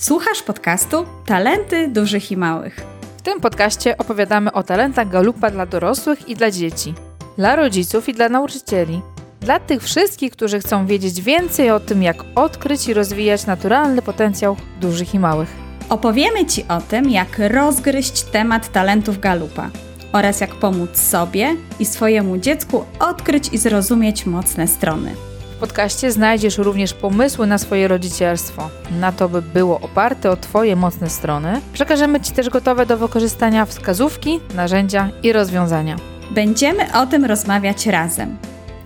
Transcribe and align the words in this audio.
Słuchasz 0.00 0.42
podcastu 0.42 1.06
Talenty 1.26 1.88
Dużych 1.88 2.32
i 2.32 2.36
Małych. 2.36 2.80
W 3.16 3.22
tym 3.22 3.40
podcaście 3.40 3.98
opowiadamy 3.98 4.52
o 4.52 4.62
talentach 4.62 5.08
galupa 5.08 5.50
dla 5.50 5.66
dorosłych 5.66 6.28
i 6.28 6.34
dla 6.34 6.50
dzieci, 6.50 6.94
dla 7.36 7.56
rodziców 7.56 8.08
i 8.08 8.14
dla 8.14 8.28
nauczycieli. 8.28 9.00
Dla 9.40 9.60
tych 9.60 9.82
wszystkich, 9.82 10.32
którzy 10.32 10.60
chcą 10.60 10.86
wiedzieć 10.86 11.22
więcej 11.22 11.70
o 11.70 11.80
tym, 11.80 12.02
jak 12.02 12.16
odkryć 12.34 12.88
i 12.88 12.94
rozwijać 12.94 13.46
naturalny 13.46 14.02
potencjał 14.02 14.56
dużych 14.80 15.14
i 15.14 15.18
małych. 15.18 15.48
Opowiemy 15.88 16.46
Ci 16.46 16.64
o 16.68 16.80
tym, 16.80 17.10
jak 17.10 17.38
rozgryźć 17.38 18.22
temat 18.22 18.72
talentów 18.72 19.20
galupa 19.20 19.70
oraz 20.12 20.40
jak 20.40 20.54
pomóc 20.54 20.96
sobie 20.96 21.56
i 21.78 21.84
swojemu 21.84 22.38
dziecku 22.38 22.84
odkryć 23.00 23.48
i 23.52 23.58
zrozumieć 23.58 24.26
mocne 24.26 24.68
strony. 24.68 25.27
W 25.58 25.60
podcaście 25.60 26.12
znajdziesz 26.12 26.58
również 26.58 26.94
pomysły 26.94 27.46
na 27.46 27.58
swoje 27.58 27.88
rodzicielstwo, 27.88 28.70
na 29.00 29.12
to, 29.12 29.28
by 29.28 29.42
było 29.42 29.80
oparte 29.80 30.30
o 30.30 30.36
Twoje 30.36 30.76
mocne 30.76 31.10
strony. 31.10 31.60
Przekażemy 31.72 32.20
Ci 32.20 32.32
też 32.32 32.48
gotowe 32.48 32.86
do 32.86 32.98
wykorzystania 32.98 33.66
wskazówki, 33.66 34.40
narzędzia 34.54 35.10
i 35.22 35.32
rozwiązania. 35.32 35.96
Będziemy 36.30 36.98
o 37.00 37.06
tym 37.06 37.24
rozmawiać 37.24 37.86
razem, 37.86 38.36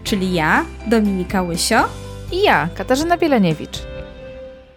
czyli 0.05 0.33
ja, 0.33 0.65
Dominika 0.87 1.43
Łysio 1.43 1.85
I 2.33 2.43
ja, 2.43 2.69
Katarzyna 2.75 3.17
Bieleniewicz. 3.19 3.79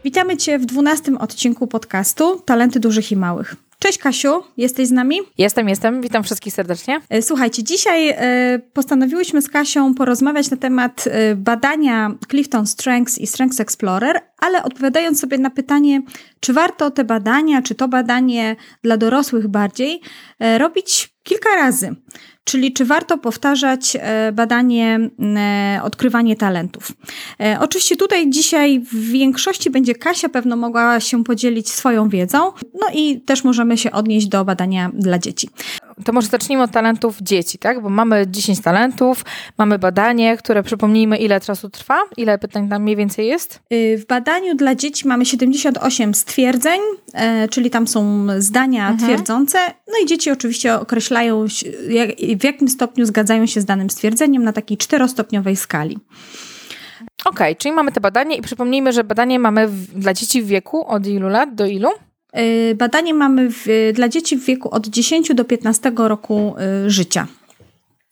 Witamy 0.03 0.37
Cię 0.37 0.59
w 0.59 0.65
dwunastym 0.65 1.17
odcinku 1.17 1.67
podcastu 1.67 2.41
Talenty 2.45 2.79
Dużych 2.79 3.11
i 3.11 3.15
Małych. 3.15 3.55
Cześć 3.79 3.97
Kasiu, 3.97 4.43
jesteś 4.57 4.87
z 4.87 4.91
nami? 4.91 5.17
Jestem, 5.37 5.69
jestem. 5.69 6.01
Witam 6.01 6.23
wszystkich 6.23 6.53
serdecznie. 6.53 7.01
E, 7.09 7.21
Słuchajcie, 7.21 7.63
dzisiaj 7.63 8.09
e, 8.09 8.59
postanowiłyśmy 8.73 9.41
z 9.41 9.49
Kasią 9.49 9.93
porozmawiać 9.93 10.51
na 10.51 10.57
temat 10.57 11.03
e, 11.07 11.35
badania 11.35 12.11
Clifton 12.29 12.67
Strengths 12.67 13.17
i 13.17 13.27
Strengths 13.27 13.59
Explorer, 13.59 14.21
ale 14.37 14.63
odpowiadając 14.63 15.19
sobie 15.19 15.37
na 15.37 15.49
pytanie, 15.49 16.01
czy 16.39 16.53
warto 16.53 16.91
te 16.91 17.03
badania, 17.03 17.61
czy 17.61 17.75
to 17.75 17.87
badanie 17.87 18.55
dla 18.83 18.97
dorosłych 18.97 19.47
bardziej, 19.47 20.01
robić 20.57 21.15
kilka 21.23 21.55
razy. 21.55 21.95
Czyli 22.45 22.73
czy 22.73 22.85
warto 22.85 23.17
powtarzać 23.17 23.97
e, 23.99 24.31
badanie 24.31 24.99
e, 25.37 25.79
odkrywanie 25.83 26.35
talentów. 26.35 26.91
E, 27.39 27.57
Oczywiście 27.59 27.95
tutaj 27.95 28.29
dzisiaj 28.29 28.79
w 28.79 29.11
większości 29.11 29.69
będzie 29.69 29.95
Kasia 29.95 30.29
pewno 30.29 30.55
mogła 30.55 30.99
się 30.99 31.23
podzielić 31.23 31.69
swoją 31.69 32.09
wiedzą, 32.09 32.51
no 32.73 32.87
i 32.93 33.21
też 33.21 33.43
możemy 33.43 33.77
się 33.77 33.91
odnieść 33.91 34.27
do 34.27 34.45
badania 34.45 34.91
dla 34.93 35.19
dzieci. 35.19 35.49
To 36.05 36.13
może 36.13 36.27
zacznijmy 36.27 36.63
od 36.63 36.71
talentów 36.71 37.17
dzieci, 37.21 37.57
tak? 37.57 37.81
Bo 37.81 37.89
mamy 37.89 38.25
10 38.27 38.61
talentów, 38.61 39.25
mamy 39.57 39.79
badanie, 39.79 40.37
które 40.37 40.63
przypomnijmy, 40.63 41.17
ile 41.17 41.41
czasu 41.41 41.69
trwa, 41.69 41.97
ile 42.17 42.37
pytań 42.37 42.69
tam 42.69 42.83
mniej 42.83 42.95
więcej 42.95 43.27
jest. 43.27 43.59
Y, 43.73 43.97
W 43.97 44.05
badaniu 44.05 44.55
dla 44.55 44.75
dzieci 44.75 45.07
mamy 45.07 45.25
78 45.25 46.13
stwierdzeń, 46.13 46.79
czyli 47.49 47.69
tam 47.69 47.87
są 47.87 48.27
zdania 48.37 48.97
twierdzące, 49.03 49.57
no 49.87 49.93
i 50.03 50.05
dzieci 50.05 50.31
oczywiście 50.31 50.75
określają, 50.75 51.45
w 52.37 52.43
jakim 52.43 52.67
stopniu 52.67 53.05
zgadzają 53.05 53.45
się 53.45 53.61
z 53.61 53.65
danym 53.65 53.89
stwierdzeniem 53.89 54.43
na 54.43 54.53
takiej 54.53 54.77
czterostopniowej 54.77 55.55
skali. 55.55 55.97
Okej, 57.25 57.55
czyli 57.55 57.75
mamy 57.75 57.91
te 57.91 58.01
badanie 58.01 58.35
i 58.35 58.41
przypomnijmy, 58.41 58.93
że 58.93 59.03
badanie 59.03 59.39
mamy 59.39 59.67
w, 59.67 59.99
dla 59.99 60.13
dzieci 60.13 60.41
w 60.41 60.47
wieku 60.47 60.87
od 60.87 61.07
ilu 61.07 61.27
lat 61.27 61.55
do 61.55 61.65
ilu? 61.65 61.89
Y, 62.39 62.75
Badanie 62.75 63.13
mamy 63.13 63.49
w, 63.51 63.65
dla 63.93 64.09
dzieci 64.09 64.37
w 64.37 64.45
wieku 64.45 64.69
od 64.69 64.87
10 64.87 65.33
do 65.33 65.45
15 65.45 65.91
roku 65.95 66.55
y, 66.85 66.89
życia. 66.89 67.27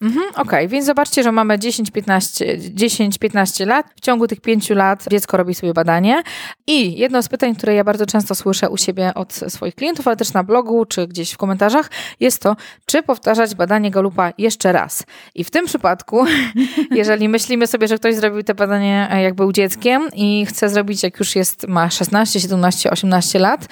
Mhm, 0.04 0.26
Okej, 0.36 0.68
więc 0.68 0.86
zobaczcie, 0.86 1.23
że 1.23 1.32
mamy 1.32 1.58
10-15 1.58 2.46
10-15 2.76 3.68
lat. 3.68 3.86
W 3.96 4.02
ciągu 4.02 4.28
tych 4.28 4.42
5 4.42 4.70
lat 4.70 5.06
dziecko 5.12 5.38
robi 5.38 5.56
sobie 5.56 5.73
badanie. 5.73 6.23
I 6.68 6.98
jedno 6.98 7.23
z 7.23 7.30
pytań, 7.30 7.56
które 7.56 7.76
ja 7.76 7.84
bardzo 7.84 8.06
często 8.06 8.36
słyszę 8.36 8.70
u 8.70 8.78
siebie 8.78 9.14
od 9.14 9.34
swoich 9.34 9.76
klientów, 9.76 10.08
ale 10.08 10.18
też 10.18 10.34
na 10.34 10.44
blogu 10.44 10.86
czy 10.86 11.08
gdzieś 11.08 11.32
w 11.32 11.38
komentarzach, 11.38 11.90
jest 12.20 12.42
to, 12.42 12.56
czy 12.86 13.04
powtarzać 13.04 13.56
badanie 13.56 13.92
Galupa 13.92 14.32
jeszcze 14.38 14.72
raz. 14.72 15.04
I 15.36 15.44
w 15.44 15.52
tym 15.52 15.66
przypadku, 15.66 16.26
jeżeli 16.92 17.30
myślimy 17.30 17.67
sobie, 17.67 17.88
że 17.88 17.98
ktoś 17.98 18.16
zrobił 18.16 18.44
te 18.44 18.56
badanie 18.56 19.08
e, 19.11 19.22
jak 19.22 19.33
był 19.33 19.52
dzieckiem 19.52 20.10
i 20.14 20.45
chce 20.45 20.70
zrobić, 20.70 21.04
jak 21.04 21.20
już 21.20 21.36
jest, 21.36 21.67
ma 21.67 21.89
16, 21.89 22.39
17, 22.39 22.92
18 22.92 23.39
lat, 23.39 23.67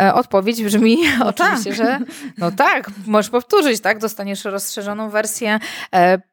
e, 0.00 0.14
odpowiedź 0.14 0.64
brzmi 0.64 0.98
oczywiście, 1.24 1.74
że 1.74 1.98
no 2.38 2.50
tak, 2.50 2.90
możesz 3.06 3.30
powtórzyć, 3.30 3.80
tak? 3.80 3.98
Dostaniesz 3.98 4.44
rozszerzoną 4.44 5.10
wersję 5.10 5.58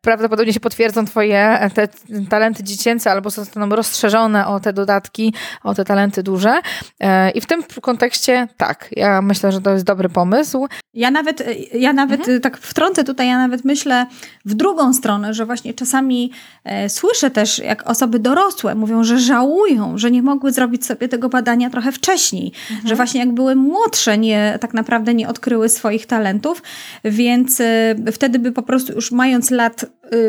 prawdopodobnie 0.02 0.54
się 0.54 0.60
potwierdzą 0.60 1.06
twoje 1.06 1.40
e, 1.60 1.70
te 1.70 1.88
talenty 2.30 2.64
dziecięce 2.64 3.12
albo 3.12 3.30
zostaną 3.30 3.70
rozszerzone 3.76 4.48
o 4.48 4.60
te 4.60 4.74
dodatki, 4.74 5.34
o 5.64 5.74
te 5.76 5.86
talenty 5.86 6.24
duże. 6.24 6.60
E, 7.00 7.32
I 7.32 7.42
w 7.42 7.46
tym 7.46 7.64
kontekście 7.82 8.48
tak, 8.58 8.90
ja 8.92 9.22
myślę, 9.22 9.52
że 9.52 9.62
to 9.62 9.72
jest 9.72 9.86
dobry 9.86 10.10
pomysł. 10.10 10.68
Ja 10.94 11.12
nawet, 11.12 11.44
ja 11.74 11.94
nawet 11.94 12.20
Mhm. 12.20 12.42
tak 12.42 12.58
wtrącę 12.58 13.04
tutaj, 13.04 13.28
ja 13.28 13.38
nawet 13.38 13.66
myślę 13.66 14.06
w 14.46 14.54
drugą 14.54 14.94
stronę, 14.94 15.34
że 15.34 15.46
właśnie 15.46 15.74
czasami 15.74 16.32
e, 16.64 16.90
słyszę 16.90 17.32
też, 17.32 17.60
jak 17.60 17.90
osoby 17.90 18.20
dorosłe 18.20 18.76
mówią, 18.76 19.04
że 19.04 19.20
żałują, 19.20 19.98
że 19.98 20.12
nie 20.12 20.22
mogły 20.24 20.52
zrobić 20.52 20.86
sobie 20.86 21.08
tego 21.08 21.30
badania 21.30 21.70
trochę 21.70 21.92
wcześniej, 21.92 22.52
Mhm. 22.72 22.88
że 22.88 22.96
właśnie 22.96 23.20
jak 23.20 23.32
były 23.34 23.56
młodsze, 23.56 24.18
nie, 24.18 24.58
tak 24.62 24.74
naprawdę 24.74 25.14
nie 25.14 25.28
odkryły 25.30 25.70
swoich 25.70 26.06
talentów, 26.06 26.64
więc 27.04 27.62
e, 27.62 27.96
wtedy 28.12 28.40
by 28.40 28.52
po 28.52 28.62
prostu 28.64 28.94
już 28.94 29.12
mając 29.30 29.52
lat 29.52 29.86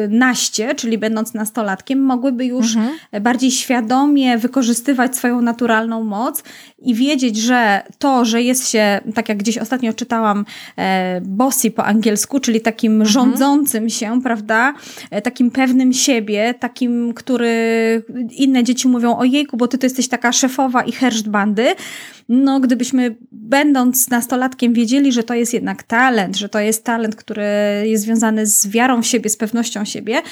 naście, 0.09 0.75
czyli 0.75 0.99
będąc 0.99 1.35
nastolatkiem, 1.35 2.01
mogłyby 2.01 2.45
już 2.45 2.77
Mhm. 2.77 3.23
bardziej 3.23 3.51
świadomie 3.51 4.39
wykorzystywać 4.39 5.17
swoją 5.17 5.41
naturalną 5.41 6.05
moc 6.05 6.43
i 6.83 6.95
wiedzieć, 6.95 7.37
że 7.37 7.83
to, 7.99 8.25
że 8.25 8.43
jest 8.43 8.69
się, 8.69 9.01
tak 9.15 9.29
jak 9.29 9.39
gdzieś 9.39 9.59
ostatnio 9.59 9.93
czytałam, 9.93 10.45
e, 10.79 11.21
bossy 11.25 11.71
po 11.71 11.85
angielsku, 11.85 12.41
czyli 12.41 12.61
takim 12.61 13.05
rządzącym 13.07 13.91
się, 13.91 14.23
prawda, 14.23 14.75
e, 15.11 15.23
takim 15.23 15.51
pewnym 15.51 15.93
siebie, 15.93 16.55
takim, 16.61 17.15
który 17.15 17.51
inne 18.37 18.65
dzieci 18.65 18.89
mówią, 18.89 19.17
ojejku, 19.17 19.57
bo 19.57 19.69
ty 19.69 19.79
to 19.79 19.87
jesteś 19.87 20.09
taka 20.09 20.33
szefowa 20.33 20.83
i 20.83 20.93
herszt 20.93 21.29
bandy, 21.29 21.67
no 22.29 22.61
gdybyśmy 22.61 23.17
będąc 23.33 24.11
nastolatkiem 24.11 24.73
wiedzieli, 24.73 25.13
że 25.13 25.23
to 25.23 25.35
jest 25.35 25.55
jednak 25.55 25.83
talent, 25.83 26.37
że 26.37 26.49
to 26.49 26.61
jest 26.61 26.85
talent, 26.85 27.17
który 27.17 27.43
jest 27.85 28.05
związany 28.05 28.47
z 28.47 28.69
wiarą 28.69 29.03
w 29.03 29.07
siebie, 29.07 29.31
z 29.31 29.37
pewnością 29.37 29.70
siebie, 29.85 30.23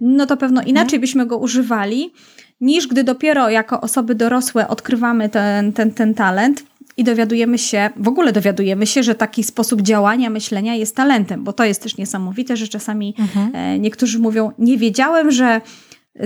no 0.00 0.26
to 0.26 0.36
pewno 0.36 0.62
inaczej 0.62 0.98
byśmy 1.00 1.26
go 1.26 1.38
używali, 1.38 2.12
niż 2.60 2.86
gdy 2.86 3.04
dopiero 3.04 3.50
jako 3.50 3.80
osoby 3.80 4.14
dorosłe 4.14 4.68
odkrywamy 4.68 5.28
ten, 5.28 5.72
ten, 5.72 5.92
ten 5.92 6.14
talent 6.14 6.64
i 6.96 7.04
dowiadujemy 7.04 7.58
się, 7.58 7.90
w 7.96 8.08
ogóle 8.08 8.32
dowiadujemy 8.32 8.86
się, 8.86 9.02
że 9.02 9.14
taki 9.14 9.44
sposób 9.44 9.82
działania, 9.82 10.30
myślenia 10.30 10.74
jest 10.74 10.96
talentem, 10.96 11.44
bo 11.44 11.52
to 11.52 11.64
jest 11.64 11.82
też 11.82 11.96
niesamowite, 11.96 12.56
że 12.56 12.68
czasami 12.68 13.14
e, 13.54 13.78
niektórzy 13.78 14.18
mówią, 14.18 14.52
nie 14.58 14.78
wiedziałem, 14.78 15.30
że 15.30 15.60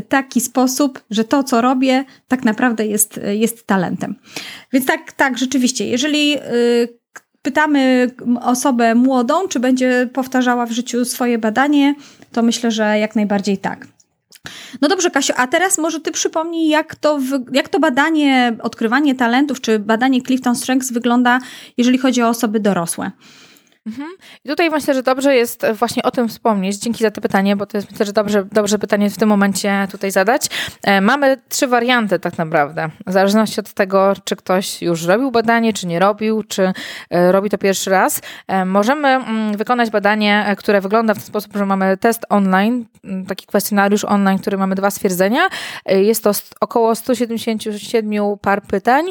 taki 0.09 0.41
sposób, 0.41 1.03
że 1.11 1.25
to, 1.25 1.45
co 1.45 1.61
robię, 1.61 2.05
tak 2.29 2.45
naprawdę 2.45 2.87
jest, 2.87 3.21
jest 3.33 3.67
talentem. 3.67 4.15
Więc 4.73 4.87
tak, 4.87 5.13
tak, 5.13 5.39
rzeczywiście, 5.39 5.87
jeżeli 5.87 6.37
y, 6.39 7.02
pytamy 7.43 8.11
osobę 8.43 8.95
młodą, 8.95 9.49
czy 9.49 9.61
będzie 9.61 10.09
powtarzała 10.13 10.67
w 10.67 10.73
życiu 10.73 11.05
swoje 11.05 11.39
badanie, 11.39 11.95
to 12.33 12.43
myślę, 12.43 12.71
że 12.71 12.99
jak 12.99 13.17
najbardziej 13.17 13.59
tak. 13.59 13.87
No 14.81 14.89
dobrze, 14.89 15.11
Kasiu, 15.11 15.33
a 15.37 15.47
teraz 15.47 15.79
może 15.79 16.01
ty 16.01 16.13
przypomnij, 16.13 16.69
jak 16.69 16.95
to, 16.95 17.19
jak 17.53 17.69
to 17.69 17.81
badanie, 17.81 18.57
odkrywanie 18.63 19.15
talentów, 19.15 19.61
czy 19.61 19.79
badanie 19.79 20.23
Clifton 20.23 20.57
Strengths 20.57 20.93
wygląda, 20.93 21.39
jeżeli 21.77 21.99
chodzi 21.99 22.23
o 22.23 22.29
osoby 22.29 22.61
dorosłe. 22.61 23.11
I 24.45 24.49
tutaj 24.49 24.71
myślę, 24.71 24.95
że 24.95 25.03
dobrze 25.03 25.37
jest 25.37 25.67
właśnie 25.75 26.03
o 26.03 26.11
tym 26.11 26.29
wspomnieć. 26.29 26.77
Dzięki 26.77 27.05
za 27.05 27.11
to 27.11 27.21
pytanie, 27.21 27.57
bo 27.57 27.67
to 27.67 27.77
jest 27.79 27.91
myślę, 27.91 28.07
że 28.07 28.13
dobrze, 28.13 28.45
dobrze 28.53 28.79
pytanie 28.79 29.11
w 29.11 29.17
tym 29.17 29.29
momencie 29.29 29.89
tutaj 29.91 30.11
zadać. 30.11 30.47
E, 30.85 31.01
Mamy 31.01 31.37
trzy 31.49 31.67
warianty 31.67 32.19
tak 32.19 32.39
naprawdę. 32.39 32.89
W 33.07 33.13
zależności 33.13 33.61
od 33.61 33.73
tego, 33.73 34.13
czy 34.25 34.37
ktoś 34.37 34.83
już 34.83 35.05
robił 35.05 35.31
badanie, 35.31 35.73
czy 35.73 35.87
nie 35.87 35.99
robił, 35.99 36.43
czy 36.43 36.73
e, 37.11 37.33
robi 37.33 37.51
to 37.51 37.59
pierwszy 37.59 37.91
raz. 37.91 38.21
E, 38.49 38.65
Możemy 38.65 39.09
mm, 39.09 39.57
wykonać 39.57 39.91
badanie, 39.91 40.45
e, 40.47 40.57
które 40.57 40.81
wygląda 40.81 41.15
w 41.15 41.19
ten 41.19 41.27
sposób, 41.27 41.57
że 41.57 41.67
mamy 41.67 41.97
test 41.97 42.23
online, 42.29 42.85
m, 43.05 43.27
taki 43.27 43.47
kwestionariusz 43.47 44.05
online, 44.05 44.39
który 44.39 44.57
mamy 44.57 44.75
dwa 44.75 44.91
stwierdzenia. 44.91 45.41
E, 45.87 46.03
Jest 46.03 46.25
to 46.25 46.31
około 46.61 46.95
177 46.95 48.39
par 48.43 48.63
pytań. 48.63 49.05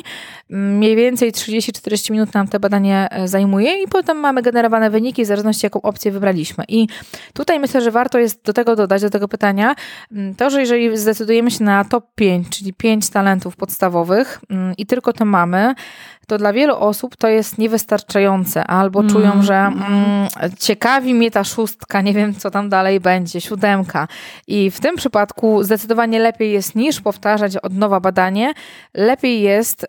Mm, 0.49 0.77
Mniej 0.77 0.95
więcej 0.95 1.31
30-40 1.31 2.11
minut 2.11 2.33
nam 2.33 2.47
to 2.47 2.59
badanie 2.59 3.07
e, 3.11 3.27
zajmuje 3.27 3.83
i 3.83 3.87
potem 3.87 4.17
mamy 4.17 4.41
generowane 4.61 4.89
wyniki 4.89 5.23
w 5.23 5.27
zależności 5.27 5.65
jaką 5.65 5.81
opcję 5.81 6.11
wybraliśmy. 6.11 6.63
I 6.67 6.87
tutaj 7.33 7.59
myślę, 7.59 7.81
że 7.81 7.91
warto 7.91 8.19
jest 8.19 8.45
do 8.45 8.53
tego 8.53 8.75
dodać, 8.75 9.01
do 9.01 9.09
tego 9.09 9.27
pytania, 9.27 9.75
mm, 10.11 10.35
to, 10.35 10.49
że 10.49 10.61
jeżeli 10.61 10.97
zdecydujemy 10.97 11.51
się 11.51 11.63
na 11.63 11.83
top 11.83 12.05
5, 12.15 12.49
czyli 12.49 12.73
5 12.73 13.09
talentów 13.09 13.55
podstawowych 13.55 14.39
mm, 14.49 14.73
i 14.77 14.85
tylko 14.85 15.13
to 15.13 15.25
mamy, 15.25 15.73
to 16.27 16.37
dla 16.37 16.53
wielu 16.53 16.75
osób 16.75 17.15
to 17.15 17.27
jest 17.27 17.57
niewystarczające, 17.57 18.63
albo 18.63 18.99
mm. 18.99 19.11
czują, 19.11 19.43
że 19.43 19.55
mm, 19.55 20.27
ciekawi 20.59 21.13
mnie 21.13 21.31
ta 21.31 21.43
szóstka, 21.43 22.01
nie 22.01 22.13
wiem 22.13 22.35
co 22.35 22.51
tam 22.51 22.69
dalej 22.69 22.99
będzie, 22.99 23.41
siódemka. 23.41 24.07
I 24.47 24.71
w 24.71 24.79
tym 24.79 24.95
przypadku 24.95 25.63
zdecydowanie 25.63 26.19
lepiej 26.19 26.51
jest 26.51 26.75
niż 26.75 27.01
powtarzać 27.01 27.57
od 27.57 27.73
nowa 27.73 27.99
badanie, 27.99 28.53
lepiej 28.93 29.41
jest 29.41 29.83
y, 29.83 29.87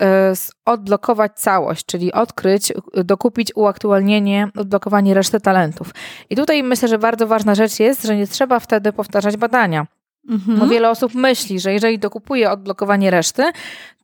odblokować 0.65 1.33
całość, 1.35 1.87
czyli 1.87 2.13
odkryć, 2.13 2.73
dokupić 3.05 3.53
uaktualnienie, 3.55 4.49
odblokowanie 4.57 5.15
reszty 5.15 5.41
talentów. 5.41 5.91
I 6.31 6.37
tutaj 6.37 6.63
myślę, 6.63 6.89
że 6.89 6.99
bardzo 6.99 7.27
ważna 7.27 7.55
rzecz 7.55 7.81
jest, 7.81 8.03
że 8.03 8.17
nie 8.17 8.27
trzeba 8.27 8.61
wtedy 8.61 8.93
powtarzać 8.93 9.37
badania. 9.37 9.87
Mhm. 10.29 10.59
Bo 10.59 10.67
wiele 10.67 10.91
osób 10.91 11.15
myśli, 11.15 11.61
że 11.61 11.73
jeżeli 11.73 11.99
dokupuje 11.99 12.51
odblokowanie 12.51 13.11
reszty, 13.11 13.43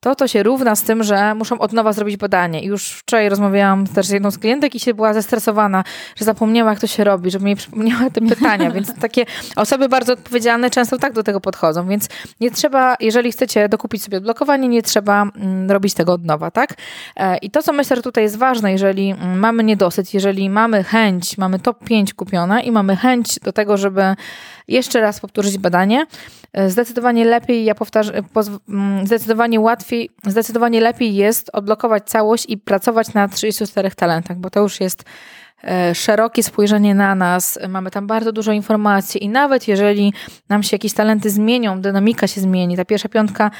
to 0.00 0.14
to 0.14 0.28
się 0.28 0.42
równa 0.42 0.76
z 0.76 0.82
tym, 0.82 1.04
że 1.04 1.34
muszą 1.34 1.58
od 1.58 1.72
nowa 1.72 1.92
zrobić 1.92 2.16
badanie. 2.16 2.62
I 2.62 2.66
już 2.66 2.90
wczoraj 2.90 3.28
rozmawiałam 3.28 3.86
też 3.86 4.06
z 4.06 4.10
jedną 4.10 4.30
z 4.30 4.38
klientek 4.38 4.74
i 4.74 4.80
się 4.80 4.94
była 4.94 5.14
zestresowana, 5.14 5.84
że 6.16 6.24
zapomniała, 6.24 6.70
jak 6.70 6.80
to 6.80 6.86
się 6.86 7.04
robi, 7.04 7.30
żeby 7.30 7.44
mi 7.44 7.56
przypomniała 7.56 8.10
te 8.10 8.20
pytania. 8.20 8.70
Więc 8.78 8.94
takie 9.00 9.26
osoby 9.56 9.88
bardzo 9.88 10.12
odpowiedzialne 10.12 10.70
często 10.70 10.98
tak 10.98 11.12
do 11.12 11.22
tego 11.22 11.40
podchodzą. 11.40 11.88
Więc 11.88 12.08
nie 12.40 12.50
trzeba, 12.50 12.96
jeżeli 13.00 13.32
chcecie 13.32 13.68
dokupić 13.68 14.02
sobie 14.02 14.18
odblokowanie, 14.18 14.68
nie 14.68 14.82
trzeba 14.82 15.22
mm, 15.22 15.70
robić 15.70 15.94
tego 15.94 16.12
od 16.12 16.24
nowa, 16.24 16.50
tak? 16.50 16.74
E, 17.16 17.36
I 17.36 17.50
to, 17.50 17.62
co 17.62 17.72
myślę, 17.72 17.96
że 17.96 18.02
tutaj 18.02 18.24
jest 18.24 18.36
ważne, 18.36 18.72
jeżeli 18.72 19.10
mm, 19.10 19.38
mamy 19.38 19.64
niedosyt, 19.64 20.14
jeżeli 20.14 20.50
mamy 20.50 20.84
chęć, 20.84 21.38
mamy 21.38 21.58
top 21.58 21.84
5 21.84 22.14
kupione 22.14 22.62
i 22.62 22.72
mamy 22.72 22.96
chęć 22.96 23.40
do 23.40 23.52
tego, 23.52 23.76
żeby 23.76 24.14
jeszcze 24.68 25.00
raz 25.00 25.20
powtórzyć 25.20 25.58
badanie, 25.58 26.06
zdecydowanie 26.68 27.24
lepiej, 27.24 27.64
ja 27.64 27.74
powtarzam, 27.74 28.14
mm, 28.68 29.06
zdecydowanie 29.06 29.60
łatwiej 29.60 30.10
zdecydowanie 30.26 30.80
lepiej 30.80 31.14
jest 31.14 31.50
odblokować 31.52 32.04
całość 32.04 32.44
i 32.48 32.58
pracować 32.58 33.14
na 33.14 33.28
34 33.28 33.90
talentach, 33.90 34.36
bo 34.36 34.50
to 34.50 34.60
już 34.60 34.80
jest 34.80 35.04
e, 35.64 35.94
szerokie 35.94 36.42
spojrzenie 36.42 36.94
na 36.94 37.14
nas, 37.14 37.58
mamy 37.68 37.90
tam 37.90 38.06
bardzo 38.06 38.32
dużo 38.32 38.52
informacji 38.52 39.24
i 39.24 39.28
nawet 39.28 39.68
jeżeli 39.68 40.12
nam 40.48 40.62
się 40.62 40.74
jakieś 40.74 40.92
talenty 40.92 41.30
zmienią, 41.30 41.80
dynamika 41.80 42.26
się 42.26 42.40
zmieni, 42.40 42.76
ta 42.76 42.84
pierwsza 42.84 43.08
piątka 43.08 43.50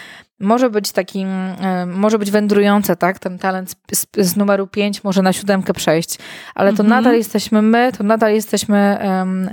może 0.40 0.70
być 0.70 0.92
takim, 0.92 1.28
e, 1.28 1.86
może 1.86 2.18
być 2.18 2.30
wędrująca, 2.30 2.96
tak? 2.96 3.18
Ten 3.18 3.38
talent 3.38 3.74
z, 3.92 4.06
z 4.18 4.36
numeru 4.36 4.66
5 4.66 5.04
może 5.04 5.22
na 5.22 5.32
siódemkę 5.32 5.72
przejść, 5.72 6.18
ale 6.54 6.72
to 6.72 6.82
mhm. 6.82 6.88
nadal 6.88 7.18
jesteśmy 7.18 7.62
my, 7.62 7.92
to 7.98 8.04
nadal 8.04 8.34
jesteśmy 8.34 8.98
um, 9.04 9.50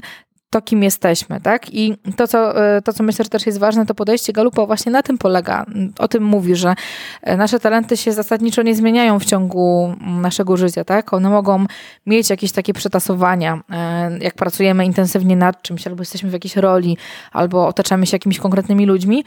to, 0.55 0.61
kim 0.61 0.83
jesteśmy, 0.83 1.41
tak? 1.41 1.73
I 1.73 1.97
to 2.17 2.27
co, 2.27 2.65
e, 2.65 2.81
to, 2.81 2.93
co 2.93 3.03
myślę, 3.03 3.23
że 3.23 3.29
też 3.29 3.45
jest 3.45 3.59
ważne, 3.59 3.85
to 3.85 3.95
podejście 3.95 4.33
Galupa 4.33 4.65
właśnie 4.65 4.91
na 4.91 5.03
tym 5.03 5.17
polega. 5.17 5.65
O 5.99 6.07
tym 6.07 6.23
mówi, 6.23 6.55
że 6.55 6.75
e, 7.21 7.37
nasze 7.37 7.59
talenty 7.59 7.97
się 7.97 8.13
zasadniczo 8.13 8.61
nie 8.61 8.75
zmieniają 8.75 9.19
w 9.19 9.25
ciągu 9.25 9.95
naszego 10.01 10.57
życia, 10.57 10.83
tak? 10.83 11.13
One 11.13 11.29
mogą 11.29 11.65
mieć 12.05 12.29
jakieś 12.29 12.51
takie 12.51 12.73
przetasowania, 12.73 13.61
e, 13.71 14.17
jak 14.21 14.35
pracujemy 14.35 14.85
intensywnie 14.85 15.35
nad 15.35 15.61
czymś, 15.61 15.87
albo 15.87 16.01
jesteśmy 16.01 16.29
w 16.29 16.33
jakiejś 16.33 16.55
roli, 16.55 16.97
albo 17.31 17.67
otaczamy 17.67 18.05
się 18.05 18.15
jakimiś 18.15 18.39
konkretnymi 18.39 18.85
ludźmi, 18.85 19.23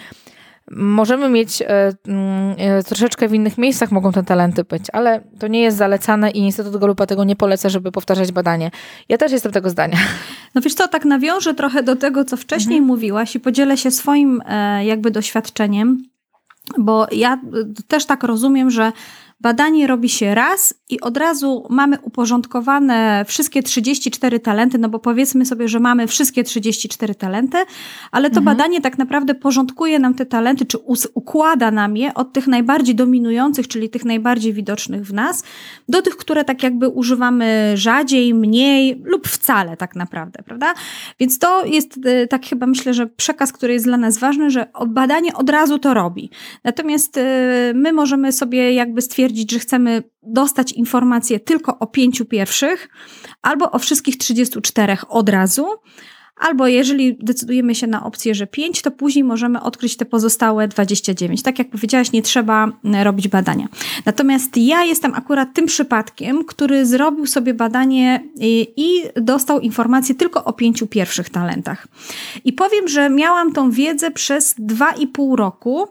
Możemy 0.70 1.28
mieć 1.28 1.62
e, 1.62 1.92
mm, 2.08 2.54
e, 2.58 2.82
troszeczkę 2.82 3.28
w 3.28 3.34
innych 3.34 3.58
miejscach 3.58 3.92
mogą 3.92 4.12
te 4.12 4.22
talenty 4.22 4.64
być, 4.64 4.84
ale 4.92 5.20
to 5.38 5.48
nie 5.48 5.60
jest 5.60 5.76
zalecane 5.76 6.30
i 6.30 6.38
Instytut 6.38 6.76
Golupa 6.76 7.06
tego 7.06 7.24
nie 7.24 7.36
poleca, 7.36 7.68
żeby 7.68 7.92
powtarzać 7.92 8.32
badanie. 8.32 8.70
Ja 9.08 9.18
też 9.18 9.32
jestem 9.32 9.52
tego 9.52 9.70
zdania. 9.70 9.98
No 10.54 10.60
wiesz 10.60 10.74
co, 10.74 10.88
tak 10.88 11.04
nawiążę 11.04 11.54
trochę 11.54 11.82
do 11.82 11.96
tego, 11.96 12.24
co 12.24 12.36
wcześniej 12.36 12.78
mhm. 12.78 12.86
mówiłaś 12.86 13.36
i 13.36 13.40
podzielę 13.40 13.76
się 13.76 13.90
swoim 13.90 14.42
e, 14.46 14.84
jakby 14.84 15.10
doświadczeniem, 15.10 16.02
bo 16.78 17.06
ja 17.12 17.40
też 17.88 18.06
tak 18.06 18.22
rozumiem, 18.22 18.70
że 18.70 18.92
Badanie 19.40 19.86
robi 19.86 20.08
się 20.08 20.34
raz 20.34 20.74
i 20.88 21.00
od 21.00 21.16
razu 21.16 21.66
mamy 21.70 21.98
uporządkowane 22.02 23.24
wszystkie 23.28 23.62
34 23.62 24.40
talenty, 24.40 24.78
no 24.78 24.88
bo 24.88 24.98
powiedzmy 24.98 25.46
sobie, 25.46 25.68
że 25.68 25.80
mamy 25.80 26.06
wszystkie 26.06 26.44
34 26.44 27.14
talenty, 27.14 27.58
ale 28.12 28.30
to 28.30 28.38
mhm. 28.38 28.44
badanie 28.56 28.80
tak 28.80 28.98
naprawdę 28.98 29.34
porządkuje 29.34 29.98
nam 29.98 30.14
te 30.14 30.26
talenty, 30.26 30.66
czy 30.66 30.78
układa 31.14 31.70
nam 31.70 31.96
je 31.96 32.14
od 32.14 32.32
tych 32.32 32.46
najbardziej 32.46 32.94
dominujących, 32.94 33.68
czyli 33.68 33.90
tych 33.90 34.04
najbardziej 34.04 34.52
widocznych 34.52 35.06
w 35.06 35.12
nas, 35.12 35.42
do 35.88 36.02
tych, 36.02 36.16
które 36.16 36.44
tak 36.44 36.62
jakby 36.62 36.88
używamy 36.88 37.72
rzadziej, 37.74 38.34
mniej 38.34 39.02
lub 39.04 39.28
wcale 39.28 39.76
tak 39.76 39.96
naprawdę, 39.96 40.42
prawda? 40.42 40.74
Więc 41.20 41.38
to 41.38 41.64
jest 41.64 41.96
y, 41.96 42.26
tak 42.30 42.46
chyba 42.46 42.66
myślę, 42.66 42.94
że 42.94 43.06
przekaz, 43.06 43.52
który 43.52 43.72
jest 43.72 43.84
dla 43.84 43.96
nas 43.96 44.18
ważny, 44.18 44.50
że 44.50 44.66
badanie 44.86 45.34
od 45.34 45.50
razu 45.50 45.78
to 45.78 45.94
robi. 45.94 46.30
Natomiast 46.64 47.16
y, 47.16 47.22
my 47.74 47.92
możemy 47.92 48.32
sobie 48.32 48.72
jakby 48.72 49.02
stwierdzić, 49.02 49.27
stwierdzić, 49.28 49.52
że 49.52 49.58
chcemy 49.58 50.02
dostać 50.22 50.72
informacje 50.72 51.40
tylko 51.40 51.78
o 51.78 51.86
pięciu 51.86 52.24
pierwszych 52.24 52.88
albo 53.42 53.70
o 53.70 53.78
wszystkich 53.78 54.16
34 54.16 54.96
od 55.08 55.28
razu, 55.28 55.66
Albo 56.38 56.66
jeżeli 56.66 57.16
decydujemy 57.20 57.74
się 57.74 57.86
na 57.86 58.04
opcję, 58.04 58.34
że 58.34 58.46
5, 58.46 58.82
to 58.82 58.90
później 58.90 59.24
możemy 59.24 59.60
odkryć 59.60 59.96
te 59.96 60.04
pozostałe 60.04 60.68
29. 60.68 61.42
Tak 61.42 61.58
jak 61.58 61.70
powiedziałaś, 61.70 62.12
nie 62.12 62.22
trzeba 62.22 62.68
e, 62.84 63.04
robić 63.04 63.28
badania. 63.28 63.68
Natomiast 64.06 64.56
ja 64.56 64.84
jestem 64.84 65.14
akurat 65.14 65.54
tym 65.54 65.66
przypadkiem, 65.66 66.44
który 66.44 66.86
zrobił 66.86 67.26
sobie 67.26 67.54
badanie 67.54 68.24
i, 68.40 68.72
i 68.76 69.20
dostał 69.22 69.60
informacje 69.60 70.14
tylko 70.14 70.44
o 70.44 70.52
pięciu 70.52 70.86
pierwszych 70.86 71.30
talentach. 71.30 71.88
I 72.44 72.52
powiem, 72.52 72.88
że 72.88 73.10
miałam 73.10 73.52
tą 73.52 73.70
wiedzę 73.70 74.10
przez 74.10 74.54
2,5 74.58 75.36
roku, 75.36 75.88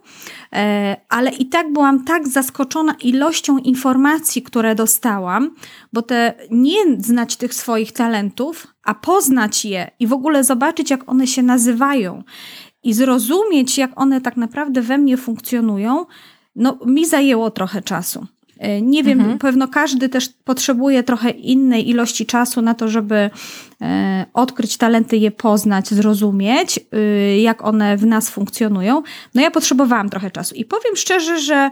e, 0.54 0.96
ale 1.10 1.32
i 1.32 1.46
tak 1.46 1.74
byłam 1.74 2.04
tak 2.04 2.28
zaskoczona 2.28 2.96
ilością 3.04 3.58
informacji, 3.58 4.42
które 4.42 4.76
dostałam, 4.76 5.56
bo 5.94 6.02
te 6.02 6.34
nie 6.52 6.78
znać 7.00 7.36
tych 7.36 7.54
swoich 7.54 7.92
talentów, 7.92 8.68
a 8.88 8.94
poznać 8.94 9.66
je 9.66 9.92
i 10.00 10.07
w 10.07 10.13
ogóle 10.13 10.44
zobaczyć, 10.44 10.89
jak 10.89 11.10
one 11.10 11.28
się 11.28 11.44
nazywają 11.44 12.24
i 12.84 12.94
zrozumieć, 12.94 13.78
jak 13.78 13.92
one 13.95 14.22
tak 14.22 14.38
naprawdę 14.38 14.81
we 14.81 14.98
mnie 14.98 15.18
funkcjonują, 15.18 16.06
no 16.56 16.78
mi 16.86 17.06
zajęło 17.06 17.51
trochę 17.51 17.81
czasu. 17.81 18.28
E, 18.60 18.81
nie 18.81 19.04
wiem, 19.04 19.19
mhm. 19.19 19.38
pewno 19.38 19.68
każdy 19.68 20.10
też 20.10 20.30
potrzebuje 20.30 21.04
trochę 21.04 21.30
innej 21.30 21.89
ilości 21.89 22.25
czasu 22.25 22.62
na 22.62 22.74
to, 22.74 22.88
żeby 22.88 23.30
e, 23.81 24.25
odkryć 24.34 24.78
talenty, 24.78 25.18
je 25.18 25.31
poznać, 25.31 25.88
zrozumieć, 25.90 26.80
y, 26.94 27.38
jak 27.42 27.63
one 27.63 27.98
w 27.98 28.06
nas 28.06 28.30
funkcjonują. 28.30 29.04
No 29.36 29.42
ja 29.42 29.51
potrzebowałam 29.51 30.10
trochę 30.10 30.31
czasu 30.31 30.56
i 30.56 30.66
powiem 30.66 30.95
szczerze, 30.95 31.40
że 31.40 31.69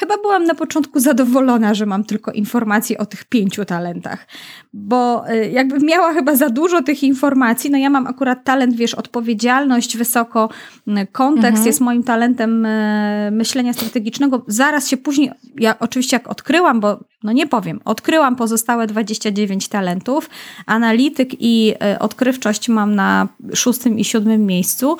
Chyba 0.00 0.16
byłam 0.16 0.44
na 0.44 0.54
początku 0.54 1.00
zadowolona, 1.00 1.74
że 1.74 1.86
mam 1.86 2.04
tylko 2.04 2.32
informacje 2.32 2.98
o 2.98 3.06
tych 3.06 3.24
pięciu 3.24 3.64
talentach, 3.64 4.26
bo 4.72 5.30
y, 5.30 5.50
jakby 5.50 5.80
miała 5.80 6.12
chyba 6.12 6.36
za 6.36 6.48
dużo 6.48 6.82
tych 6.82 7.02
informacji. 7.02 7.70
No 7.70 7.78
ja 7.78 7.90
mam 7.90 8.06
akurat 8.06 8.44
talent, 8.44 8.76
wiesz, 8.76 8.94
odpowiedzialność 8.94 9.96
wysoko, 9.96 10.48
kontekst 11.12 11.48
mhm. 11.48 11.66
jest 11.66 11.80
moim 11.80 12.02
talentem 12.02 12.66
y, 12.66 13.28
myślenia 13.32 13.72
strategicznego. 13.72 14.44
Zaraz 14.46 14.88
się 14.88 14.96
później, 14.96 15.30
ja 15.58 15.78
oczywiście 15.78 16.16
jak 16.16 16.28
odkryłam, 16.28 16.80
bo 16.80 17.00
no 17.22 17.32
nie 17.32 17.46
powiem, 17.46 17.80
odkryłam 17.84 18.36
pozostałe 18.36 18.86
29 18.86 19.68
talentów, 19.68 20.30
analityk 20.66 21.30
i 21.40 21.74
y, 21.94 21.98
odkrywczość 21.98 22.68
mam 22.68 22.94
na 22.94 23.28
szóstym 23.54 23.98
i 23.98 24.04
siódmym 24.04 24.46
miejscu. 24.46 24.96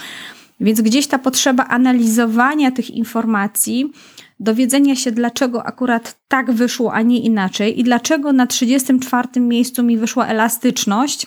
Więc 0.60 0.80
gdzieś 0.80 1.06
ta 1.06 1.18
potrzeba 1.18 1.64
analizowania 1.64 2.70
tych 2.70 2.90
informacji, 2.90 3.92
dowiedzenia 4.40 4.96
się, 4.96 5.12
dlaczego 5.12 5.66
akurat 5.66 6.20
tak 6.28 6.52
wyszło, 6.52 6.92
a 6.92 7.02
nie 7.02 7.20
inaczej 7.20 7.80
i 7.80 7.84
dlaczego 7.84 8.32
na 8.32 8.46
34 8.46 9.40
miejscu 9.40 9.82
mi 9.82 9.98
wyszła 9.98 10.26
elastyczność 10.26 11.26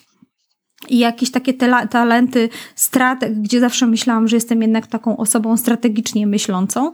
i 0.89 0.99
jakieś 0.99 1.31
takie 1.31 1.53
talenty 1.89 2.49
strateg, 2.75 3.41
gdzie 3.41 3.59
zawsze 3.59 3.87
myślałam, 3.87 4.27
że 4.27 4.35
jestem 4.35 4.61
jednak 4.61 4.87
taką 4.87 5.17
osobą 5.17 5.57
strategicznie 5.57 6.27
myślącą. 6.27 6.91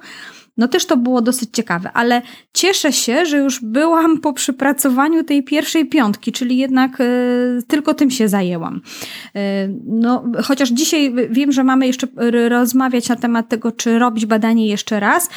No 0.57 0.67
też 0.67 0.85
to 0.85 0.97
było 0.97 1.21
dosyć 1.21 1.49
ciekawe, 1.53 1.91
ale 1.93 2.21
cieszę 2.53 2.93
się, 2.93 3.25
że 3.25 3.37
już 3.37 3.59
byłam 3.63 4.21
po 4.21 4.33
przypracowaniu 4.33 5.23
tej 5.23 5.43
pierwszej 5.43 5.85
piątki, 5.85 6.31
czyli 6.31 6.57
jednak 6.57 7.01
y, 7.01 7.63
tylko 7.67 7.93
tym 7.93 8.11
się 8.11 8.27
zajęłam. 8.27 8.81
Y, 9.35 9.39
no, 9.85 10.23
chociaż 10.43 10.69
dzisiaj 10.69 11.13
wiem, 11.29 11.51
że 11.51 11.63
mamy 11.63 11.87
jeszcze 11.87 12.07
rozmawiać 12.49 13.09
na 13.09 13.15
temat 13.15 13.49
tego, 13.49 13.71
czy 13.71 13.99
robić 13.99 14.25
badanie 14.25 14.67
jeszcze 14.67 14.99
raz, 14.99 15.29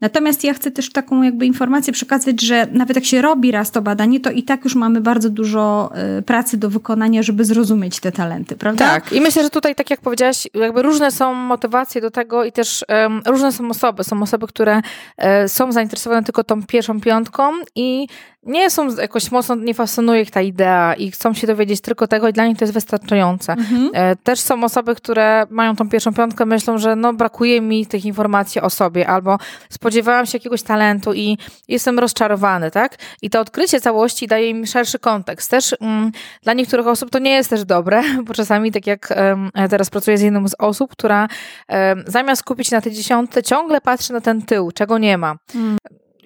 Natomiast 0.00 0.44
ja 0.44 0.54
chcę 0.54 0.70
też 0.70 0.92
taką 0.92 1.22
jakby 1.22 1.46
informację 1.46 1.92
przekazać, 1.92 2.42
że 2.42 2.66
nawet 2.72 2.96
jak 2.96 3.04
się 3.04 3.22
robi 3.22 3.50
raz 3.50 3.70
to 3.70 3.82
badanie, 3.82 4.20
to 4.20 4.30
i 4.30 4.42
tak 4.42 4.64
już 4.64 4.74
mamy 4.74 5.00
bardzo 5.00 5.30
dużo 5.30 5.90
y, 6.18 6.22
pracy 6.22 6.56
do 6.56 6.70
wykonania, 6.70 7.22
żeby 7.22 7.44
zrozumieć 7.44 8.00
te 8.00 8.12
talenty, 8.12 8.56
prawda? 8.56 8.88
Tak. 8.88 9.12
I 9.12 9.20
myślę, 9.20 9.42
że 9.42 9.50
tutaj, 9.50 9.74
tak 9.74 9.90
jak 9.90 10.00
powiedziałaś, 10.00 10.48
jakby 10.54 10.82
różne 10.82 11.10
są 11.10 11.34
motywacje 11.34 12.00
do 12.00 12.10
tego 12.10 12.44
i 12.44 12.52
też 12.52 12.84
um, 12.88 13.22
różne 13.26 13.52
są 13.52 13.70
osoby. 13.70 14.04
Są 14.04 14.22
osoby, 14.22 14.46
które 14.46 14.74
um, 14.74 15.48
są 15.48 15.72
zainteresowane 15.72 16.24
tylko 16.24 16.44
tą 16.44 16.62
pierwszą 16.62 17.00
piątką 17.00 17.52
i 17.74 18.06
nie 18.46 18.70
są 18.70 18.96
jakoś 18.96 19.30
mocno, 19.30 19.54
nie 19.54 19.74
fascynuje 19.74 20.22
ich 20.22 20.30
ta 20.30 20.42
idea 20.42 20.94
i 20.94 21.10
chcą 21.10 21.34
się 21.34 21.46
dowiedzieć 21.46 21.80
tylko 21.80 22.06
tego 22.06 22.28
i 22.28 22.32
dla 22.32 22.46
nich 22.46 22.58
to 22.58 22.64
jest 22.64 22.74
wystarczające. 22.74 23.52
Mhm. 23.52 23.90
E, 23.94 24.16
też 24.16 24.40
są 24.40 24.64
osoby, 24.64 24.94
które 24.94 25.46
mają 25.50 25.76
tą 25.76 25.88
pierwszą 25.88 26.14
piątkę, 26.14 26.46
myślą, 26.46 26.78
że 26.78 26.96
no 26.96 27.12
brakuje 27.12 27.60
mi 27.60 27.86
tych 27.86 28.04
informacji 28.04 28.60
o 28.60 28.70
sobie 28.70 29.08
albo 29.08 29.38
spodziewałam 29.84 30.26
się 30.26 30.36
jakiegoś 30.36 30.62
talentu 30.62 31.14
i 31.14 31.38
jestem 31.68 31.98
rozczarowany, 31.98 32.70
tak? 32.70 32.96
I 33.22 33.30
to 33.30 33.40
odkrycie 33.40 33.80
całości 33.80 34.26
daje 34.26 34.54
mi 34.54 34.66
szerszy 34.66 34.98
kontekst. 34.98 35.50
Też 35.50 35.76
mm, 35.80 36.12
dla 36.42 36.52
niektórych 36.52 36.86
osób 36.86 37.10
to 37.10 37.18
nie 37.18 37.30
jest 37.30 37.50
też 37.50 37.64
dobre, 37.64 38.02
bo 38.26 38.34
czasami, 38.34 38.72
tak 38.72 38.86
jak 38.86 39.14
um, 39.16 39.50
teraz 39.70 39.90
pracuję 39.90 40.18
z 40.18 40.20
jedną 40.20 40.48
z 40.48 40.54
osób, 40.58 40.92
która 40.92 41.28
um, 41.68 42.04
zamiast 42.06 42.40
skupić 42.40 42.70
na 42.70 42.80
tej 42.80 42.92
dziesiątce, 42.92 43.42
ciągle 43.42 43.80
patrzy 43.80 44.12
na 44.12 44.20
ten 44.20 44.42
tył, 44.42 44.72
czego 44.72 44.98
nie 44.98 45.18
ma. 45.18 45.36
Mm 45.54 45.76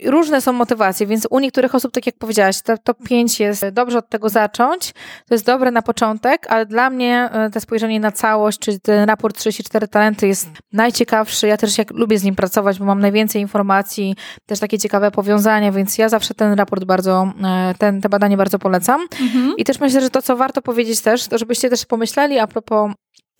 różne 0.04 0.40
są 0.40 0.52
motywacje, 0.52 1.06
więc 1.06 1.26
u 1.30 1.38
niektórych 1.38 1.74
osób, 1.74 1.92
tak 1.92 2.06
jak 2.06 2.18
powiedziałaś, 2.18 2.62
to 2.62 2.78
top 2.78 2.98
5 3.04 3.40
jest 3.40 3.68
dobrze 3.68 3.98
od 3.98 4.08
tego 4.08 4.28
zacząć, 4.28 4.92
to 5.28 5.34
jest 5.34 5.46
dobre 5.46 5.70
na 5.70 5.82
początek, 5.82 6.46
ale 6.48 6.66
dla 6.66 6.90
mnie 6.90 7.28
e, 7.32 7.50
to 7.50 7.60
spojrzenie 7.60 8.00
na 8.00 8.12
całość, 8.12 8.58
czyli 8.58 8.80
ten 8.80 9.08
raport 9.08 9.38
34 9.38 9.88
talenty 9.88 10.28
jest 10.28 10.48
najciekawszy. 10.72 11.46
Ja 11.46 11.56
też 11.56 11.78
jak 11.78 11.90
lubię 11.90 12.18
z 12.18 12.24
nim 12.24 12.36
pracować, 12.36 12.78
bo 12.78 12.84
mam 12.84 13.00
najwięcej 13.00 13.42
informacji, 13.42 14.16
też 14.46 14.60
takie 14.60 14.78
ciekawe 14.78 15.10
powiązania, 15.10 15.72
więc 15.72 15.98
ja 15.98 16.08
zawsze 16.08 16.34
ten 16.34 16.52
raport 16.52 16.84
bardzo, 16.84 17.32
e, 17.44 17.74
ten, 17.78 18.00
te 18.00 18.08
badanie 18.08 18.36
bardzo 18.36 18.58
polecam. 18.58 19.00
Mhm. 19.20 19.54
I 19.56 19.64
też 19.64 19.80
myślę, 19.80 20.00
że 20.00 20.10
to, 20.10 20.22
co 20.22 20.36
warto 20.36 20.62
powiedzieć 20.62 21.00
też, 21.00 21.28
to 21.28 21.38
żebyście 21.38 21.70
też 21.70 21.86
pomyśleli 21.86 22.38
a 22.38 22.46
propos 22.46 22.92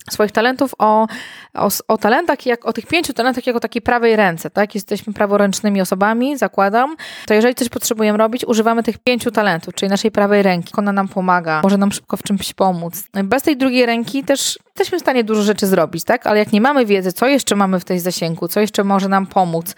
swoich 0.09 0.31
talentów, 0.31 0.75
o, 0.77 1.07
o, 1.53 1.69
o, 1.87 1.97
talentach, 1.97 2.45
jak 2.45 2.65
o 2.65 2.73
tych 2.73 2.87
pięciu 2.87 3.13
talentach, 3.13 3.47
jako 3.47 3.59
takiej 3.59 3.81
prawej 3.81 4.15
ręce, 4.15 4.49
tak? 4.49 4.75
Jesteśmy 4.75 5.13
praworęcznymi 5.13 5.81
osobami, 5.81 6.37
zakładam. 6.37 6.95
To 7.25 7.33
jeżeli 7.33 7.55
coś 7.55 7.69
potrzebujemy 7.69 8.17
robić, 8.17 8.45
używamy 8.45 8.83
tych 8.83 8.97
pięciu 8.97 9.31
talentów, 9.31 9.73
czyli 9.73 9.89
naszej 9.89 10.11
prawej 10.11 10.43
ręki. 10.43 10.73
Ona 10.77 10.91
nam 10.91 11.07
pomaga, 11.07 11.61
może 11.63 11.77
nam 11.77 11.91
szybko 11.91 12.17
w 12.17 12.23
czymś 12.23 12.53
pomóc. 12.53 13.03
Bez 13.23 13.43
tej 13.43 13.57
drugiej 13.57 13.85
ręki 13.85 14.23
też 14.23 14.59
jesteśmy 14.79 14.97
w 14.99 15.01
stanie 15.01 15.23
dużo 15.23 15.43
rzeczy 15.43 15.67
zrobić, 15.67 16.03
tak? 16.03 16.27
Ale 16.27 16.39
jak 16.39 16.51
nie 16.53 16.61
mamy 16.61 16.85
wiedzy, 16.85 17.13
co 17.13 17.27
jeszcze 17.27 17.55
mamy 17.55 17.79
w 17.79 17.85
tej 17.85 17.99
zasięgu, 17.99 18.47
co 18.47 18.59
jeszcze 18.59 18.83
może 18.83 19.07
nam 19.07 19.27
pomóc, 19.27 19.75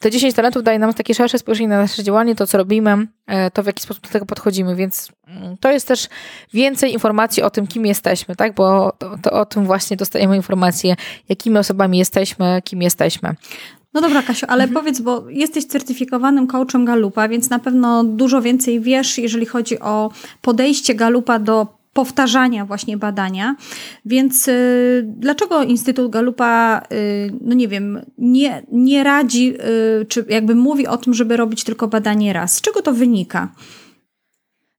te 0.00 0.10
10 0.10 0.34
talentów 0.34 0.62
daje 0.62 0.78
nam 0.78 0.94
takie 0.94 1.14
szersze 1.14 1.38
spojrzenie 1.38 1.68
na 1.68 1.78
nasze 1.78 2.02
działanie, 2.02 2.34
to 2.34 2.46
co 2.46 2.58
robimy, 2.58 3.06
e, 3.26 3.50
to 3.50 3.62
w 3.62 3.66
jaki 3.66 3.82
sposób 3.82 4.02
do 4.02 4.10
tego 4.10 4.26
podchodzimy, 4.26 4.76
więc 4.76 5.08
mm, 5.26 5.56
to 5.56 5.70
jest 5.72 5.88
też 5.88 6.08
więcej 6.52 6.92
informacji 6.92 7.42
o 7.42 7.50
tym, 7.50 7.66
kim 7.66 7.86
jesteśmy, 7.86 8.36
tak? 8.36 8.54
Bo 8.54 8.92
to, 8.98 9.18
to 9.22 9.32
o 9.32 9.46
tym 9.46 9.64
właśnie 9.66 9.96
dostajemy 9.96 10.36
informacje, 10.36 10.96
jakimi 11.28 11.58
osobami 11.58 11.98
jesteśmy, 11.98 12.62
kim 12.64 12.82
jesteśmy. 12.82 13.34
No 13.94 14.00
dobra, 14.00 14.22
Kasiu, 14.22 14.46
ale 14.48 14.64
mhm. 14.64 14.80
powiedz, 14.80 15.00
bo 15.00 15.30
jesteś 15.30 15.64
certyfikowanym 15.64 16.46
coachem 16.46 16.84
Galupa, 16.84 17.28
więc 17.28 17.50
na 17.50 17.58
pewno 17.58 18.04
dużo 18.04 18.42
więcej 18.42 18.80
wiesz, 18.80 19.18
jeżeli 19.18 19.46
chodzi 19.46 19.80
o 19.80 20.10
podejście 20.42 20.94
Galupa 20.94 21.38
do 21.38 21.81
powtarzania 21.92 22.66
właśnie 22.66 22.96
badania. 22.96 23.56
Więc 24.04 24.48
y, 24.48 25.04
dlaczego 25.06 25.62
Instytut 25.62 26.12
Galupa, 26.12 26.82
y, 26.92 27.32
no 27.40 27.54
nie 27.54 27.68
wiem, 27.68 28.00
nie, 28.18 28.62
nie 28.72 29.04
radzi, 29.04 29.54
y, 30.00 30.04
czy 30.06 30.24
jakby 30.28 30.54
mówi 30.54 30.86
o 30.86 30.96
tym, 30.96 31.14
żeby 31.14 31.36
robić 31.36 31.64
tylko 31.64 31.88
badanie 31.88 32.32
raz? 32.32 32.54
Z 32.54 32.60
czego 32.60 32.82
to 32.82 32.92
wynika? 32.92 33.52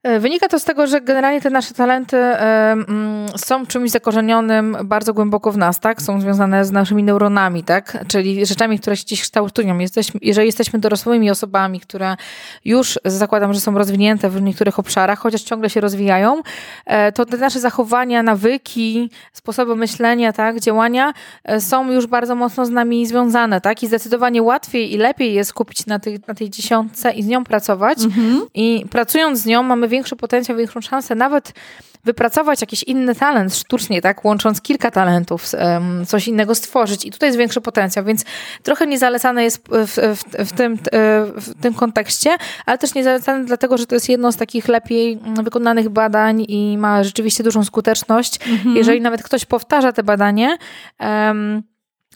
E, 0.03 0.19
wynika 0.19 0.47
to 0.47 0.59
z 0.59 0.63
tego, 0.63 0.87
że 0.87 1.01
generalnie 1.01 1.41
te 1.41 1.49
nasze 1.49 1.73
talenty 1.73 2.17
mm, 2.17 3.25
są 3.37 3.65
czymś 3.65 3.91
zakorzenionym 3.91 4.77
bardzo 4.83 5.13
głęboko 5.13 5.51
w 5.51 5.57
nas, 5.57 5.79
tak? 5.79 6.01
Są 6.01 6.21
związane 6.21 6.65
z 6.65 6.71
naszymi 6.71 7.03
neuronami, 7.03 7.63
tak? 7.63 8.05
Czyli 8.07 8.45
rzeczami, 8.45 8.79
które 8.79 8.97
się 8.97 9.05
dziś 9.05 9.21
kształtują. 9.21 9.77
Jesteśmy, 9.77 10.19
jeżeli 10.23 10.45
jesteśmy 10.45 10.79
dorosłymi 10.79 11.31
osobami, 11.31 11.79
które 11.79 12.15
już 12.65 12.99
zakładam, 13.05 13.53
że 13.53 13.59
są 13.59 13.77
rozwinięte 13.77 14.29
w 14.29 14.41
niektórych 14.41 14.79
obszarach, 14.79 15.19
chociaż 15.19 15.41
ciągle 15.41 15.69
się 15.69 15.81
rozwijają, 15.81 16.41
e, 16.85 17.11
to 17.11 17.25
te 17.25 17.37
nasze 17.37 17.59
zachowania, 17.59 18.23
nawyki, 18.23 19.09
sposoby 19.33 19.75
myślenia, 19.75 20.33
tak? 20.33 20.59
Działania 20.59 21.13
e, 21.43 21.61
są 21.61 21.91
już 21.91 22.07
bardzo 22.07 22.35
mocno 22.35 22.65
z 22.65 22.69
nami 22.69 23.07
związane, 23.07 23.61
tak? 23.61 23.83
I 23.83 23.87
zdecydowanie 23.87 24.41
łatwiej 24.41 24.93
i 24.93 24.97
lepiej 24.97 25.33
jest 25.33 25.49
skupić 25.49 25.85
na 25.85 25.99
tej, 25.99 26.19
na 26.27 26.33
tej 26.33 26.49
dziesiątce 26.49 27.11
i 27.11 27.23
z 27.23 27.27
nią 27.27 27.43
pracować. 27.43 28.03
Mhm. 28.03 28.41
I 28.53 28.85
pracując 28.89 29.39
z 29.39 29.45
nią 29.45 29.63
mamy 29.63 29.92
większy 29.93 30.15
potencjał, 30.15 30.57
większą 30.57 30.81
szansę 30.81 31.15
nawet 31.15 31.53
wypracować 32.03 32.61
jakiś 32.61 32.83
inny 32.83 33.15
talent 33.15 33.55
sztucznie, 33.55 34.01
tak, 34.01 34.25
łącząc 34.25 34.61
kilka 34.61 34.91
talentów, 34.91 35.51
coś 36.07 36.27
innego 36.27 36.55
stworzyć 36.55 37.05
i 37.05 37.11
tutaj 37.11 37.29
jest 37.29 37.39
większy 37.39 37.61
potencjał, 37.61 38.05
więc 38.05 38.25
trochę 38.63 38.87
niezalecane 38.87 39.43
jest 39.43 39.67
w, 39.69 40.15
w, 40.15 40.49
w, 40.49 40.51
tym, 40.51 40.77
w 41.35 41.61
tym 41.61 41.73
kontekście, 41.73 42.29
ale 42.65 42.77
też 42.77 42.93
niezalecane 42.95 43.45
dlatego, 43.45 43.77
że 43.77 43.85
to 43.85 43.95
jest 43.95 44.09
jedno 44.09 44.31
z 44.31 44.37
takich 44.37 44.67
lepiej 44.67 45.19
wykonanych 45.43 45.89
badań 45.89 46.45
i 46.47 46.77
ma 46.77 47.03
rzeczywiście 47.03 47.43
dużą 47.43 47.63
skuteczność. 47.63 48.39
Mhm. 48.49 48.75
Jeżeli 48.75 49.01
nawet 49.01 49.23
ktoś 49.23 49.45
powtarza 49.45 49.91
te 49.91 50.03
badanie, 50.03 50.57
um, 50.99 51.63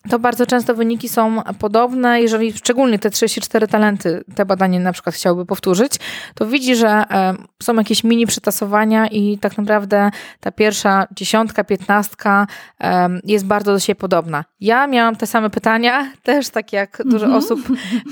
to 0.09 0.19
bardzo 0.19 0.45
często 0.45 0.75
wyniki 0.75 1.09
są 1.09 1.41
podobne. 1.59 2.21
Jeżeli 2.21 2.53
szczególnie 2.53 2.99
te 2.99 3.09
34 3.09 3.67
talenty, 3.67 4.23
te 4.35 4.45
badanie 4.45 4.79
na 4.79 4.93
przykład 4.93 5.15
chciałby 5.15 5.45
powtórzyć, 5.45 5.93
to 6.35 6.45
widzi, 6.45 6.75
że 6.75 6.87
e, 6.89 7.33
są 7.63 7.75
jakieś 7.75 8.03
mini 8.03 8.27
przetasowania 8.27 9.07
i 9.07 9.37
tak 9.37 9.57
naprawdę 9.57 10.11
ta 10.39 10.51
pierwsza 10.51 11.07
dziesiątka, 11.11 11.63
piętnastka 11.63 12.47
e, 12.81 13.09
jest 13.23 13.45
bardzo 13.45 13.73
do 13.73 13.79
siebie 13.79 13.95
podobna. 13.95 14.45
Ja 14.59 14.87
miałam 14.87 15.15
te 15.15 15.27
same 15.27 15.49
pytania, 15.49 16.11
też 16.23 16.49
tak 16.49 16.73
jak 16.73 17.01
dużo 17.05 17.25
mm 17.25 17.39
-hmm. 17.39 17.43
osób, 17.43 17.59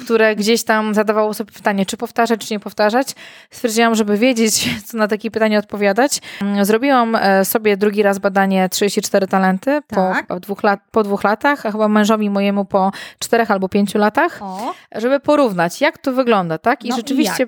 które 0.03 0.35
gdzieś 0.35 0.63
tam 0.63 0.93
zadawało 0.93 1.33
sobie 1.33 1.51
pytanie, 1.51 1.85
czy 1.85 1.97
powtarzać, 1.97 2.47
czy 2.47 2.53
nie 2.53 2.59
powtarzać. 2.59 3.07
Stwierdziłam, 3.51 3.95
żeby 3.95 4.17
wiedzieć, 4.17 4.69
co 4.85 4.97
na 4.97 5.07
takie 5.07 5.31
pytanie 5.31 5.59
odpowiadać. 5.59 6.21
Zrobiłam 6.61 7.15
e, 7.15 7.45
sobie 7.45 7.77
drugi 7.77 8.03
raz 8.03 8.19
badanie 8.19 8.69
34 8.69 9.27
talenty 9.27 9.81
tak. 9.87 10.27
po, 10.27 10.39
dwóch 10.39 10.63
lat, 10.63 10.79
po 10.91 11.03
dwóch 11.03 11.23
latach, 11.23 11.61
chyba 11.61 11.84
mężowi 11.89 12.29
mojemu 12.29 12.65
po 12.65 12.91
czterech 13.19 13.51
albo 13.51 13.69
pięciu 13.69 13.97
latach, 13.97 14.39
o. 14.41 14.73
żeby 14.95 15.19
porównać, 15.19 15.81
jak 15.81 15.97
to 15.97 16.11
wygląda, 16.11 16.57
tak? 16.57 16.85
I 16.85 16.89
no 16.89 16.95
rzeczywiście 16.95 17.45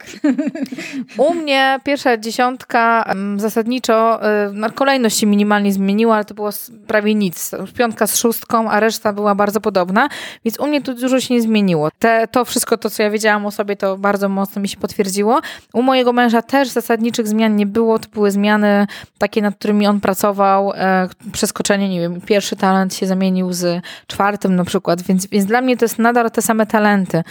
i 1.17 1.21
u 1.21 1.33
mnie 1.33 1.79
pierwsza 1.83 2.17
dziesiątka 2.17 3.13
zasadniczo 3.37 4.19
y, 4.67 4.71
kolejność 4.75 5.19
się 5.19 5.27
minimalnie 5.27 5.73
zmieniła, 5.73 6.15
ale 6.15 6.25
to 6.25 6.33
było 6.33 6.49
prawie 6.87 7.15
nic. 7.15 7.51
Piątka 7.77 8.07
z 8.07 8.17
szóstką, 8.19 8.69
a 8.69 8.79
reszta 8.79 9.13
była 9.13 9.35
bardzo 9.35 9.61
podobna, 9.61 10.09
więc 10.45 10.59
u 10.59 10.67
mnie 10.67 10.81
tu 10.81 10.93
dużo 10.93 11.19
się 11.19 11.33
nie 11.33 11.41
zmieniło. 11.41 11.89
Te, 11.99 12.27
to 12.31 12.45
wszystko, 12.45 12.77
to 12.77 12.89
co 12.89 13.03
ja 13.03 13.09
wiedziałam 13.09 13.45
o 13.45 13.51
sobie, 13.51 13.75
to 13.75 13.97
bardzo 13.97 14.29
mocno 14.29 14.61
mi 14.61 14.67
się 14.67 14.77
potwierdziło. 14.77 15.39
U 15.73 15.81
mojego 15.81 16.13
męża 16.13 16.41
też 16.41 16.69
zasadniczych 16.69 17.27
zmian 17.27 17.55
nie 17.55 17.65
było, 17.65 17.99
to 17.99 18.09
były 18.09 18.31
zmiany 18.31 18.87
takie, 19.17 19.41
nad 19.41 19.55
którymi 19.55 19.87
on 19.87 19.99
pracował, 19.99 20.73
e, 20.75 21.09
przeskoczenie, 21.31 21.89
nie 21.89 21.99
wiem, 21.99 22.21
pierwszy 22.21 22.55
talent 22.55 22.95
się 22.95 23.07
zamienił 23.07 23.53
z 23.53 23.83
czwartym 24.07 24.26
na 24.49 24.65
przykład, 24.65 25.01
więc, 25.01 25.27
więc 25.27 25.45
dla 25.45 25.61
mnie 25.61 25.77
to 25.77 25.85
jest 25.85 25.99
nadal 25.99 26.31
te 26.31 26.41
same 26.41 26.65
talenty. 26.65 27.23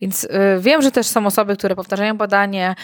Więc 0.00 0.24
y, 0.24 0.28
wiem, 0.60 0.82
że 0.82 0.90
też 0.90 1.06
są 1.06 1.26
osoby, 1.26 1.56
które 1.56 1.76
powtarzają 1.76 2.16
badanie, 2.16 2.74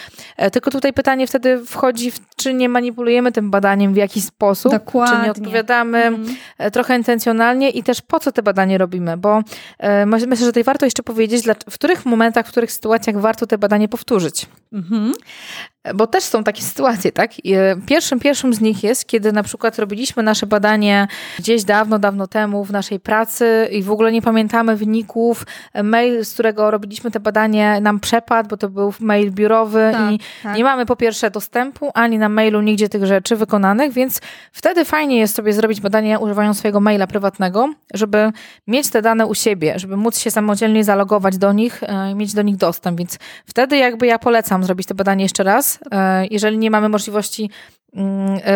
y, 0.43 0.51
tylko 0.51 0.71
tutaj 0.71 0.93
pytanie 0.93 1.27
wtedy 1.27 1.65
wchodzi, 1.65 2.11
w, 2.11 2.19
czy 2.35 2.53
nie 2.53 2.69
manipulujemy 2.69 3.31
tym 3.31 3.51
badaniem 3.51 3.93
w 3.93 3.97
jakiś 3.97 4.23
sposób, 4.23 4.71
Dokładnie. 4.71 5.17
czy 5.17 5.23
nie 5.23 5.31
odpowiadamy 5.31 5.97
mm. 5.97 6.35
trochę 6.71 6.97
intencjonalnie 6.97 7.69
i 7.69 7.83
też 7.83 8.01
po 8.01 8.19
co 8.19 8.31
te 8.31 8.43
badanie 8.43 8.77
robimy, 8.77 9.17
bo 9.17 9.39
y, 9.39 10.05
myślę, 10.05 10.35
że 10.35 10.45
tutaj 10.45 10.63
warto 10.63 10.85
jeszcze 10.85 11.03
powiedzieć, 11.03 11.45
w 11.69 11.73
których 11.73 12.05
momentach, 12.05 12.47
w 12.47 12.49
których 12.49 12.71
sytuacjach 12.71 13.19
warto 13.19 13.47
te 13.47 13.57
badanie 13.57 13.87
powtórzyć. 13.89 14.47
Mm-hmm. 14.73 15.11
Bo 15.95 16.07
też 16.07 16.23
są 16.23 16.43
takie 16.43 16.61
sytuacje, 16.61 17.11
tak? 17.11 17.31
Pierwszym, 17.85 18.19
pierwszym 18.19 18.53
z 18.53 18.61
nich 18.61 18.83
jest, 18.83 19.05
kiedy 19.05 19.31
na 19.31 19.43
przykład 19.43 19.79
robiliśmy 19.79 20.23
nasze 20.23 20.45
badanie 20.47 21.07
gdzieś 21.39 21.63
dawno, 21.63 21.99
dawno 21.99 22.27
temu 22.27 22.65
w 22.65 22.71
naszej 22.71 22.99
pracy 22.99 23.69
i 23.71 23.83
w 23.83 23.91
ogóle 23.91 24.11
nie 24.11 24.21
pamiętamy 24.21 24.75
wyników. 24.75 25.45
Mail, 25.83 26.25
z 26.25 26.33
którego 26.33 26.71
robiliśmy 26.71 27.11
te 27.11 27.19
badanie, 27.19 27.79
nam 27.81 27.99
przepadł, 27.99 28.49
bo 28.49 28.57
to 28.57 28.69
był 28.69 28.93
mail 28.99 29.31
biurowy 29.31 29.89
tak, 29.93 30.11
i 30.11 30.19
tak. 30.43 30.57
nie 30.57 30.63
mamy 30.63 30.85
po 30.85 30.95
pierwsze 30.95 31.31
dostępu 31.31 31.91
ani 31.93 32.17
na 32.17 32.29
mailu 32.29 32.61
nigdzie 32.61 32.89
tych 32.89 33.05
rzeczy 33.05 33.35
wykonanych, 33.35 33.93
więc 33.93 34.21
wtedy 34.51 34.85
fajnie 34.85 35.17
jest 35.17 35.35
sobie 35.35 35.53
zrobić 35.53 35.81
badanie 35.81 36.19
używając 36.19 36.57
swojego 36.57 36.79
maila 36.79 37.07
prywatnego, 37.07 37.69
żeby 37.93 38.31
mieć 38.67 38.89
te 38.89 39.01
dane 39.01 39.25
u 39.25 39.35
siebie, 39.35 39.79
żeby 39.79 39.97
móc 39.97 40.19
się 40.19 40.31
samodzielnie 40.31 40.83
zalogować 40.83 41.37
do 41.37 41.53
nich 41.53 41.83
e, 41.83 42.15
mieć 42.15 42.33
do 42.33 42.41
nich 42.41 42.55
dostęp. 42.55 42.97
Więc 42.97 43.19
wtedy 43.45 43.77
jakby 43.77 44.07
ja 44.07 44.19
polecam 44.19 44.63
zrobić 44.63 44.87
te 44.87 44.93
badanie 44.93 45.23
jeszcze 45.23 45.43
raz, 45.43 45.74
e, 45.74 45.74
jeżeli 46.31 46.57
nie 46.57 46.71
mamy 46.71 46.89
możliwości 46.89 47.43
e, 47.43 47.84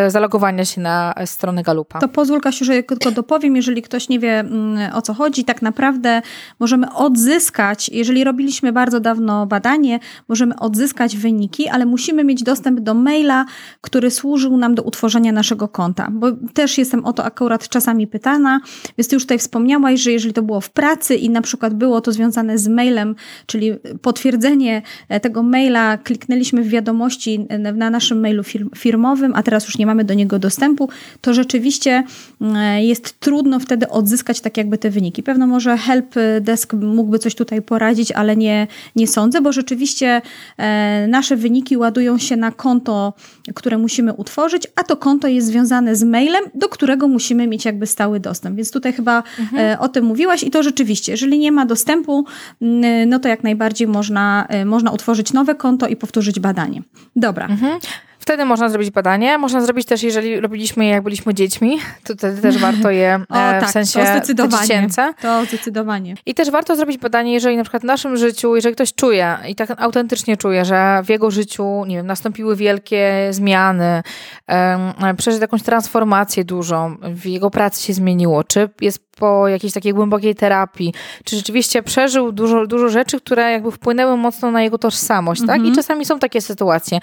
zalogowania 0.07 0.65
się 0.65 0.81
na 0.81 1.13
stronę 1.25 1.63
Galupa. 1.63 1.99
To 1.99 2.07
pozwól 2.07 2.41
Kasiu, 2.41 2.65
że 2.65 2.83
tylko 2.83 3.11
dopowiem, 3.11 3.55
jeżeli 3.55 3.81
ktoś 3.81 4.09
nie 4.09 4.19
wie 4.19 4.39
mm, 4.39 4.93
o 4.93 5.01
co 5.01 5.13
chodzi, 5.13 5.45
tak 5.45 5.61
naprawdę 5.61 6.21
możemy 6.59 6.93
odzyskać, 6.93 7.89
jeżeli 7.89 8.23
robiliśmy 8.23 8.73
bardzo 8.73 8.99
dawno 8.99 9.45
badanie, 9.45 9.99
możemy 10.27 10.59
odzyskać 10.59 11.17
wyniki, 11.17 11.67
ale 11.67 11.85
musimy 11.85 12.23
mieć 12.23 12.43
dostęp 12.43 12.79
do 12.79 12.93
maila, 12.93 13.45
który 13.81 14.11
służył 14.11 14.57
nam 14.57 14.75
do 14.75 14.83
utworzenia 14.83 15.31
naszego 15.31 15.67
konta, 15.67 16.07
bo 16.11 16.27
też 16.53 16.77
jestem 16.77 17.05
o 17.05 17.13
to 17.13 17.23
akurat 17.25 17.69
czasami 17.69 18.07
pytana, 18.07 18.59
więc 18.97 19.07
ty 19.07 19.15
już 19.15 19.23
tutaj 19.23 19.39
wspomniałaś, 19.39 19.99
że 19.99 20.11
jeżeli 20.11 20.33
to 20.33 20.41
było 20.41 20.61
w 20.61 20.69
pracy 20.69 21.15
i 21.15 21.29
na 21.29 21.41
przykład 21.41 21.73
było 21.73 22.01
to 22.01 22.11
związane 22.11 22.57
z 22.57 22.67
mailem, 22.67 23.15
czyli 23.45 23.71
potwierdzenie 24.01 24.81
tego 25.21 25.43
maila, 25.43 25.97
kliknęliśmy 25.97 26.61
w 26.63 26.67
wiadomości 26.67 27.47
na 27.75 27.89
naszym 27.89 28.19
mailu 28.19 28.43
firmowym, 28.75 29.28
a 29.35 29.43
teraz 29.43 29.65
już 29.65 29.77
nie 29.77 29.85
mamy 29.85 30.03
do 30.03 30.13
niego 30.13 30.39
dostępu, 30.39 30.89
to 31.21 31.33
rzeczywiście 31.33 32.03
mm, 32.41 32.79
jest 32.79 33.19
trudno 33.19 33.59
wtedy 33.59 33.89
odzyskać 33.89 34.41
tak 34.41 34.57
jakby 34.57 34.77
te 34.77 34.89
wyniki. 34.89 35.23
Pewno 35.23 35.47
może 35.47 35.77
help 35.77 36.15
desk 36.41 36.73
mógłby 36.73 37.19
coś 37.19 37.35
tutaj 37.35 37.61
poradzić, 37.61 38.11
ale 38.11 38.35
nie, 38.35 38.67
nie 38.95 39.07
sądzę, 39.07 39.41
bo 39.41 39.51
rzeczywiście 39.51 40.21
e, 40.57 41.07
nasze 41.07 41.35
wyniki 41.35 41.77
ładują 41.77 42.17
się 42.17 42.35
na 42.35 42.51
konto, 42.51 43.13
które 43.55 43.77
musimy 43.77 44.13
utworzyć, 44.13 44.67
a 44.75 44.83
to 44.83 44.97
konto 44.97 45.27
jest 45.27 45.47
związane 45.47 45.95
z 45.95 46.03
mailem, 46.03 46.43
do 46.55 46.69
którego 46.69 47.07
musimy 47.07 47.47
mieć 47.47 47.65
jakby 47.65 47.87
stały 47.87 48.19
dostęp. 48.19 48.57
Więc 48.57 48.71
tutaj 48.71 48.93
chyba 48.93 49.23
mhm. 49.39 49.73
E, 49.73 49.79
o 49.79 49.89
tym 49.89 50.05
mówiłaś 50.05 50.43
i 50.43 50.51
to 50.51 50.63
rzeczywiście, 50.63 51.11
jeżeli 51.11 51.39
nie 51.39 51.51
ma 51.51 51.65
dostępu, 51.65 52.25
no 53.07 53.19
to 53.19 53.29
jak 53.29 53.43
najbardziej 53.43 53.87
można, 53.87 54.45
e, 54.49 54.65
można 54.65 54.91
utworzyć 54.91 55.33
nowe 55.33 55.55
konto 55.55 55.87
i 55.87 55.95
powtórzyć 55.95 56.39
badanie. 56.39 56.81
Dobra. 57.15 57.47
Mhm. 57.47 57.79
Wtedy 58.19 58.45
można 58.45 58.69
zrobić 58.69 58.91
badanie. 58.91 59.37
Można 59.37 59.61
zrobić 59.61 59.87
też, 59.87 60.03
jeżeli 60.03 60.39
robiliśmy 60.39 60.85
je, 60.85 60.91
jak 60.91 61.03
byliśmy 61.03 61.33
dziećmi, 61.33 61.77
to 62.03 62.13
wtedy 62.13 62.41
też 62.41 62.57
warto 62.57 62.91
je 62.91 63.15
o, 63.29 63.35
e, 63.35 63.57
w 63.57 63.61
tak, 63.61 63.71
sensie 63.71 63.99
to 63.99 64.05
zdecydowanie. 64.05 64.67
dziecięce. 64.67 65.13
To 65.21 65.45
zdecydowanie. 65.45 66.15
I 66.25 66.33
też 66.33 66.51
warto 66.51 66.75
zrobić 66.75 66.97
badanie, 66.97 67.33
jeżeli 67.33 67.57
na 67.57 67.63
przykład 67.63 67.83
w 67.83 67.85
naszym 67.85 68.17
życiu, 68.17 68.55
jeżeli 68.55 68.75
ktoś 68.75 68.93
czuje 68.93 69.37
i 69.47 69.55
tak 69.55 69.81
autentycznie 69.81 70.37
czuje, 70.37 70.65
że 70.65 71.01
w 71.05 71.09
jego 71.09 71.31
życiu, 71.31 71.85
nie 71.85 71.95
wiem, 71.95 72.07
nastąpiły 72.07 72.55
wielkie 72.55 73.27
zmiany, 73.31 74.03
przeżył 75.17 75.41
jakąś 75.41 75.63
transformację 75.63 76.43
dużą, 76.43 76.97
w 77.01 77.25
jego 77.25 77.49
pracy 77.49 77.83
się 77.83 77.93
zmieniło, 77.93 78.43
czy 78.43 78.69
jest 78.81 79.09
po 79.19 79.47
jakiejś 79.47 79.73
takiej 79.73 79.93
głębokiej 79.93 80.35
terapii, 80.35 80.93
czy 81.23 81.35
rzeczywiście 81.35 81.83
przeżył 81.83 82.31
dużo, 82.31 82.67
dużo 82.67 82.89
rzeczy, 82.89 83.21
które 83.21 83.51
jakby 83.51 83.71
wpłynęły 83.71 84.17
mocno 84.17 84.51
na 84.51 84.61
jego 84.61 84.77
tożsamość, 84.77 85.41
tak? 85.41 85.55
I 85.55 85.59
mhm. 85.59 85.75
czasami 85.75 86.05
są 86.05 86.19
takie 86.19 86.41
sytuacje. 86.41 86.99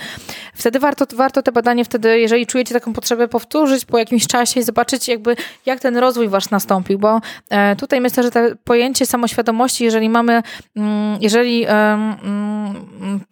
Wtedy 0.55 0.79
warto, 0.79 1.06
warto 1.15 1.43
te 1.43 1.53
badanie 1.53 1.85
wtedy, 1.85 2.21
jeżeli 2.21 2.47
czujecie 2.47 2.75
taką 2.75 2.93
potrzebę, 2.93 3.29
powtórzyć 3.29 3.85
po 3.85 3.99
jakimś 3.99 4.27
czasie 4.27 4.61
i 4.61 4.63
zobaczyć 4.63 5.09
jakby, 5.09 5.37
jak 5.67 5.81
ten 5.81 5.97
rozwój 5.97 6.29
wasz 6.29 6.51
nastąpił, 6.51 6.99
bo 6.99 7.21
e, 7.51 7.77
tutaj 7.77 8.01
myślę, 8.01 8.23
że 8.23 8.31
to 8.31 8.41
pojęcie 8.65 9.07
samoświadomości, 9.07 9.85
jeżeli 9.85 10.09
mamy, 10.09 10.43
mm, 10.77 11.19
jeżeli, 11.21 11.67
mm, 11.67 12.17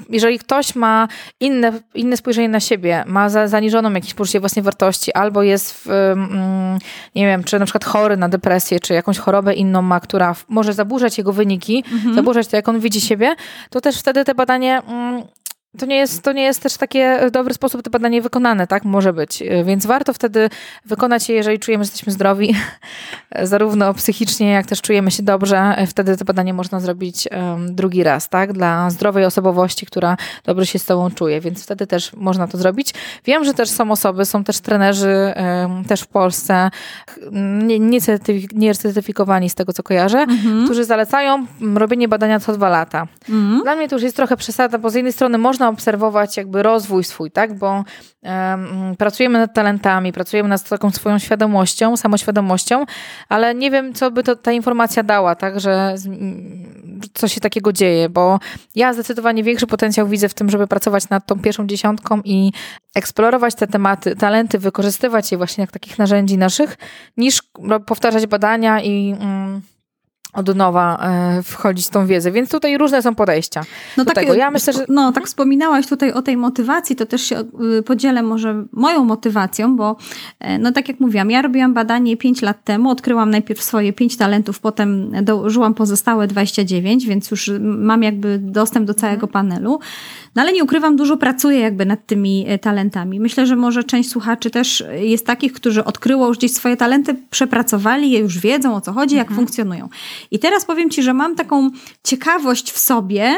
jeżeli 0.08 0.38
ktoś 0.38 0.74
ma 0.74 1.08
inne, 1.40 1.72
inne 1.94 2.16
spojrzenie 2.16 2.48
na 2.48 2.60
siebie, 2.60 3.04
ma 3.06 3.28
za, 3.28 3.48
zaniżoną 3.48 3.92
jakieś 3.92 4.14
poczucie 4.14 4.40
własnej 4.40 4.62
wartości, 4.62 5.12
albo 5.12 5.42
jest, 5.42 5.74
w, 5.84 6.14
nie 7.14 7.26
wiem, 7.26 7.44
czy 7.44 7.58
na 7.58 7.64
przykład 7.64 7.84
chory 7.84 8.16
na 8.16 8.28
depresję, 8.28 8.54
depresję, 8.64 8.80
czy 8.80 8.94
jakąś 8.94 9.18
chorobę 9.18 9.54
inną 9.54 9.82
ma, 9.82 10.00
która 10.00 10.34
może 10.48 10.72
zaburzać 10.72 11.18
jego 11.18 11.32
wyniki, 11.32 11.84
mhm. 11.92 12.14
zaburzać 12.14 12.48
to, 12.48 12.56
jak 12.56 12.68
on 12.68 12.80
widzi 12.80 13.00
siebie, 13.00 13.34
to 13.70 13.80
też 13.80 13.98
wtedy 13.98 14.24
te 14.24 14.34
badanie 14.34 14.82
mm, 14.86 15.22
to 15.78 15.86
nie, 15.86 15.96
jest, 15.96 16.22
to 16.22 16.32
nie 16.32 16.42
jest 16.42 16.62
też 16.62 16.76
taki 16.76 16.98
dobry 17.32 17.54
sposób 17.54 17.82
to 17.82 17.90
badanie 17.90 18.22
wykonane, 18.22 18.66
tak? 18.66 18.84
Może 18.84 19.12
być. 19.12 19.42
Więc 19.64 19.86
warto 19.86 20.12
wtedy 20.12 20.50
wykonać 20.84 21.28
je, 21.28 21.34
jeżeli 21.34 21.58
czujemy, 21.58 21.84
że 21.84 21.88
jesteśmy 21.88 22.12
zdrowi, 22.12 22.54
zarówno 23.42 23.94
psychicznie, 23.94 24.50
jak 24.50 24.66
też 24.66 24.82
czujemy 24.82 25.10
się 25.10 25.22
dobrze. 25.22 25.86
Wtedy 25.86 26.16
to 26.16 26.24
badanie 26.24 26.54
można 26.54 26.80
zrobić 26.80 27.28
um, 27.30 27.74
drugi 27.74 28.02
raz, 28.02 28.28
tak? 28.28 28.52
Dla 28.52 28.90
zdrowej 28.90 29.24
osobowości, 29.24 29.86
która 29.86 30.16
dobrze 30.44 30.66
się 30.66 30.78
z 30.78 30.84
tobą 30.84 31.10
czuje, 31.10 31.40
więc 31.40 31.64
wtedy 31.64 31.86
też 31.86 32.12
można 32.12 32.48
to 32.48 32.58
zrobić. 32.58 32.94
Wiem, 33.24 33.44
że 33.44 33.54
też 33.54 33.70
są 33.70 33.90
osoby, 33.90 34.24
są 34.24 34.44
też 34.44 34.60
trenerzy 34.60 35.34
um, 35.36 35.84
też 35.84 36.00
w 36.00 36.06
Polsce, 36.06 36.70
nie, 37.32 37.78
nie, 37.78 38.00
z 39.48 39.54
tego, 39.54 39.72
co 39.72 39.82
kojarzę, 39.82 40.18
mhm. 40.18 40.64
którzy 40.64 40.84
zalecają 40.84 41.46
robienie 41.74 42.08
badania 42.08 42.40
co 42.40 42.52
dwa 42.52 42.68
lata. 42.68 43.06
Mhm. 43.28 43.62
Dla 43.62 43.76
mnie 43.76 43.88
to 43.88 43.96
już 43.96 44.02
jest 44.02 44.16
trochę 44.16 44.36
przesada, 44.36 44.78
bo 44.78 44.90
z 44.90 44.94
jednej 44.94 45.12
strony 45.12 45.38
można 45.38 45.63
można 45.64 45.68
obserwować 45.68 46.36
jakby 46.36 46.62
rozwój 46.62 47.04
swój, 47.04 47.30
tak? 47.30 47.58
Bo 47.58 47.84
um, 48.22 48.96
pracujemy 48.98 49.38
nad 49.38 49.54
talentami, 49.54 50.12
pracujemy 50.12 50.48
nad 50.48 50.68
taką 50.68 50.90
swoją 50.90 51.18
świadomością, 51.18 51.96
samoświadomością, 51.96 52.84
ale 53.28 53.54
nie 53.54 53.70
wiem, 53.70 53.94
co 53.94 54.10
by 54.10 54.22
to, 54.22 54.36
ta 54.36 54.52
informacja 54.52 55.02
dała, 55.02 55.34
tak? 55.34 55.60
Że 55.60 55.94
co 57.14 57.28
się 57.28 57.40
takiego 57.40 57.72
dzieje, 57.72 58.08
bo 58.08 58.38
ja 58.74 58.92
zdecydowanie 58.92 59.42
większy 59.42 59.66
potencjał 59.66 60.06
widzę 60.06 60.28
w 60.28 60.34
tym, 60.34 60.50
żeby 60.50 60.66
pracować 60.66 61.08
nad 61.08 61.26
tą 61.26 61.40
pierwszą 61.40 61.66
dziesiątką 61.66 62.20
i 62.24 62.52
eksplorować 62.94 63.54
te 63.54 63.66
tematy, 63.66 64.16
talenty, 64.16 64.58
wykorzystywać 64.58 65.32
je 65.32 65.38
właśnie 65.38 65.62
jak 65.62 65.72
takich 65.72 65.98
narzędzi 65.98 66.38
naszych, 66.38 66.76
niż 67.16 67.42
powtarzać 67.86 68.26
badania 68.26 68.80
i... 68.80 69.16
Um, 69.20 69.73
od 70.34 70.56
nowa 70.56 70.98
e, 71.02 71.42
wchodzić 71.42 71.86
w 71.86 71.90
tą 71.90 72.06
wiedzę, 72.06 72.32
więc 72.32 72.50
tutaj 72.50 72.78
różne 72.78 73.02
są 73.02 73.14
podejścia 73.14 73.62
no 73.96 74.04
do 74.04 74.10
tak, 74.10 74.24
tego. 74.24 74.34
Ja 74.34 74.50
myślę, 74.50 74.72
że... 74.72 74.84
No, 74.88 75.12
tak 75.12 75.26
wspominałaś 75.26 75.86
tutaj 75.86 76.12
o 76.12 76.22
tej 76.22 76.36
motywacji, 76.36 76.96
to 76.96 77.06
też 77.06 77.22
się 77.22 77.44
y, 77.78 77.82
podzielę 77.82 78.22
może 78.22 78.64
moją 78.72 79.04
motywacją, 79.04 79.76
bo 79.76 79.96
e, 80.40 80.58
no 80.58 80.72
tak 80.72 80.88
jak 80.88 81.00
mówiłam, 81.00 81.30
ja 81.30 81.42
robiłam 81.42 81.74
badanie 81.74 82.16
5 82.16 82.42
lat 82.42 82.64
temu, 82.64 82.90
odkryłam 82.90 83.30
najpierw 83.30 83.62
swoje 83.62 83.92
5 83.92 84.16
talentów, 84.16 84.60
potem 84.60 85.10
dołożyłam 85.24 85.74
pozostałe 85.74 86.26
29, 86.26 87.06
więc 87.06 87.30
już 87.30 87.50
mam 87.60 88.02
jakby 88.02 88.38
dostęp 88.38 88.86
do 88.86 88.94
całego 88.94 89.26
mhm. 89.26 89.32
panelu. 89.32 89.78
No 90.34 90.42
ale 90.42 90.52
nie 90.52 90.64
ukrywam, 90.64 90.96
dużo 90.96 91.16
pracuję 91.16 91.60
jakby 91.60 91.86
nad 91.86 92.06
tymi 92.06 92.44
e, 92.48 92.58
talentami. 92.58 93.20
Myślę, 93.20 93.46
że 93.46 93.56
może 93.56 93.84
część 93.84 94.10
słuchaczy 94.10 94.50
też 94.50 94.84
jest 95.00 95.26
takich, 95.26 95.52
którzy 95.52 95.84
odkryło 95.84 96.28
już 96.28 96.38
gdzieś 96.38 96.52
swoje 96.52 96.76
talenty, 96.76 97.16
przepracowali 97.30 98.10
je, 98.10 98.18
już 98.18 98.38
wiedzą 98.38 98.74
o 98.74 98.80
co 98.80 98.92
chodzi, 98.92 99.16
jak 99.16 99.28
mhm. 99.28 99.36
funkcjonują. 99.36 99.88
I 100.30 100.38
teraz 100.38 100.64
powiem 100.64 100.90
Ci, 100.90 101.02
że 101.02 101.14
mam 101.14 101.36
taką 101.36 101.70
ciekawość 102.04 102.72
w 102.72 102.78
sobie, 102.78 103.36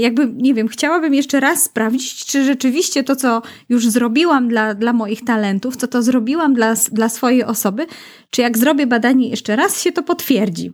jakby, 0.00 0.32
nie 0.36 0.54
wiem, 0.54 0.68
chciałabym 0.68 1.14
jeszcze 1.14 1.40
raz 1.40 1.62
sprawdzić, 1.62 2.24
czy 2.24 2.44
rzeczywiście 2.44 3.04
to, 3.04 3.16
co 3.16 3.42
już 3.68 3.88
zrobiłam 3.88 4.48
dla, 4.48 4.74
dla 4.74 4.92
moich 4.92 5.24
talentów, 5.24 5.76
co 5.76 5.88
to 5.88 6.02
zrobiłam 6.02 6.54
dla, 6.54 6.74
dla 6.92 7.08
swojej 7.08 7.44
osoby, 7.44 7.86
czy 8.30 8.42
jak 8.42 8.58
zrobię 8.58 8.86
badanie 8.86 9.28
jeszcze 9.28 9.56
raz, 9.56 9.82
się 9.82 9.92
to 9.92 10.02
potwierdzi. 10.02 10.72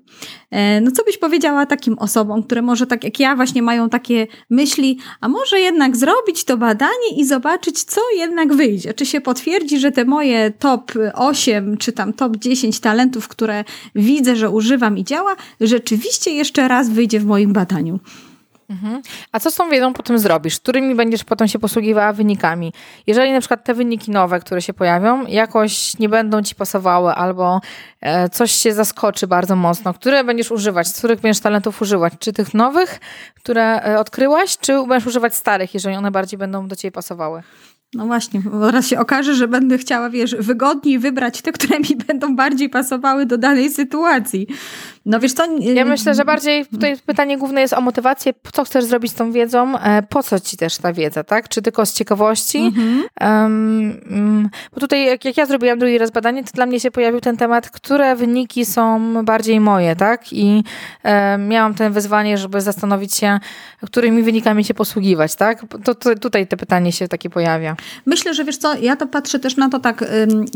E, 0.51 0.81
no 0.81 0.91
co 0.91 1.05
byś 1.05 1.19
powiedziała 1.19 1.67
takim 1.67 1.99
osobom, 1.99 2.43
które 2.43 2.63
może 2.63 2.87
tak 2.87 3.05
jak 3.05 3.21
ja 3.21 3.37
właśnie 3.37 3.63
mają 3.63 3.89
takie 3.89 4.27
myśli, 4.51 4.99
a 5.21 5.29
może 5.29 5.61
jednak 5.61 5.97
zrobić 5.97 6.45
to 6.45 6.57
badanie 6.57 7.17
i 7.17 7.25
zobaczyć, 7.25 7.83
co 7.83 8.01
jednak 8.17 8.55
wyjdzie. 8.55 8.95
Czy 8.95 9.07
się 9.07 9.21
potwierdzi, 9.21 9.79
że 9.79 9.93
te 9.93 10.05
moje 10.05 10.51
top 10.59 10.93
8 11.15 11.77
czy 11.77 11.93
tam 11.93 12.13
top 12.13 12.37
10 12.37 12.81
talentów, 12.81 13.29
które 13.29 13.65
widzę, 13.95 14.37
że 14.37 14.51
używam 14.51 14.99
i 14.99 15.05
działa, 15.05 15.37
rzeczywiście 15.61 16.31
jeszcze 16.31 16.69
raz 16.69 16.89
wyjdzie 16.89 17.21
w 17.21 17.27
moim 17.27 17.53
badaniu. 17.53 17.99
Mhm. 18.71 19.03
A 19.33 19.41
co 19.41 19.51
z 19.51 19.55
tą 19.55 19.71
wiedzą 19.71 19.93
potem 19.93 20.19
zrobisz? 20.19 20.61
Którymi 20.61 20.95
będziesz 20.95 21.25
potem 21.25 21.49
się 21.49 21.59
posługiwała 21.59 22.13
wynikami? 22.13 22.73
Jeżeli 23.07 23.33
na 23.33 23.41
przykład 23.41 23.65
te 23.65 23.75
wyniki 23.75 24.11
nowe, 24.11 24.41
które 24.41 24.63
się 24.63 24.73
pojawią, 24.73 25.27
jakoś 25.27 25.99
nie 25.99 26.09
będą 26.09 26.43
ci 26.43 26.55
pasowały 26.55 27.13
albo 27.15 27.61
e, 28.01 28.29
coś 28.29 28.53
się 28.53 28.73
zaskoczy 28.73 29.27
bardzo 29.27 29.57
mocno, 29.57 29.95
które 29.95 30.25
będziesz 30.25 30.51
używać, 30.51 30.89
z 30.89 30.99
których 30.99 31.21
będziesz 31.21 31.43
talentów 31.43 31.83
używać? 31.83 32.13
Czy 32.19 32.33
tych 32.33 32.55
nowych, 32.55 33.01
które 33.35 33.83
e, 33.83 33.99
odkryłaś, 33.99 34.59
czy 34.59 34.87
będziesz 34.87 35.07
używać 35.07 35.35
starych, 35.35 35.75
jeżeli 35.75 35.97
one 35.97 36.11
bardziej 36.11 36.39
będą 36.39 36.69
do 36.69 36.77
ciebie 36.77 36.93
pasowały? 36.93 37.43
No 37.95 38.07
właśnie, 38.07 38.41
bo 38.41 38.67
teraz 38.67 38.87
się 38.87 38.99
okaże, 38.99 39.35
że 39.35 39.49
będę 39.49 39.79
chciała, 39.79 40.11
wiesz, 40.11 40.35
wygodniej 40.35 40.99
wybrać 40.99 41.43
te, 41.43 41.53
które 41.53 41.81
mi 41.81 41.97
będą 42.07 42.37
bardziej 42.37 42.69
pasowały 42.69 43.27
do 43.27 43.39
danej 43.39 43.71
sytuacji. 43.71 44.47
No 45.07 45.21
wiesz 45.21 45.33
co... 45.33 45.59
Ja 45.59 45.85
myślę, 45.85 46.15
że 46.15 46.25
bardziej 46.25 46.67
tutaj 46.67 46.97
pytanie 47.07 47.39
główne 47.39 47.61
jest 47.61 47.75
o 47.75 47.81
motywację, 47.81 48.33
co 48.53 48.65
chcesz 48.65 48.85
zrobić 48.85 49.13
z 49.13 49.15
tą 49.15 49.33
wiedzą, 49.33 49.79
e, 49.79 50.03
po 50.03 50.23
co 50.23 50.41
ci 50.41 50.57
też 50.57 50.79
ta 50.79 50.93
wiedza, 50.93 51.25
tak? 51.25 51.49
Czy 51.49 51.63
tylko 51.63 51.87
z 51.87 51.95
ciekawości? 51.95 52.59
Mhm. 52.59 53.03
Um, 53.21 54.51
bo 54.75 54.81
tutaj 54.81 55.07
jak, 55.07 55.25
jak 55.25 55.37
ja 55.37 55.47
zrobiłam 55.47 55.79
drugi 55.79 55.99
raz 55.99 56.11
badanie, 56.11 56.45
to 56.45 56.51
dla 56.55 56.67
mnie 56.67 56.81
się 56.81 56.91
pojawił 56.91 57.21
ten 57.21 57.37
temat, 57.37 57.71
które 57.71 58.17
wyniki 58.17 58.65
są 58.65 59.15
bardziej 59.25 59.61
moje, 59.61 59.97
tak? 59.97 60.33
I 60.33 60.65
um, 61.05 61.49
miałam 61.49 61.75
ten 61.75 61.93
wyzwanie, 61.93 62.39
żeby 62.39 62.61
zastanowić 62.61 63.15
się, 63.15 63.41
którymi 63.87 64.23
wynikami 64.23 64.65
się 64.65 64.75
posługiwać, 64.75 65.37
tak? 65.37 65.65
To, 65.85 65.95
to 65.95 66.15
tutaj 66.15 66.47
to 66.47 66.57
pytanie 66.57 66.93
się 66.93 67.09
takie 67.09 67.31
pojawia. 67.31 67.77
Myślę, 68.07 68.35
że 68.35 68.45
wiesz 68.45 68.57
co, 68.57 68.75
ja 68.75 68.97
to 68.97 69.07
patrzę 69.07 69.39
też 69.39 69.57
na 69.57 69.69
to 69.69 69.79
tak, 69.79 70.05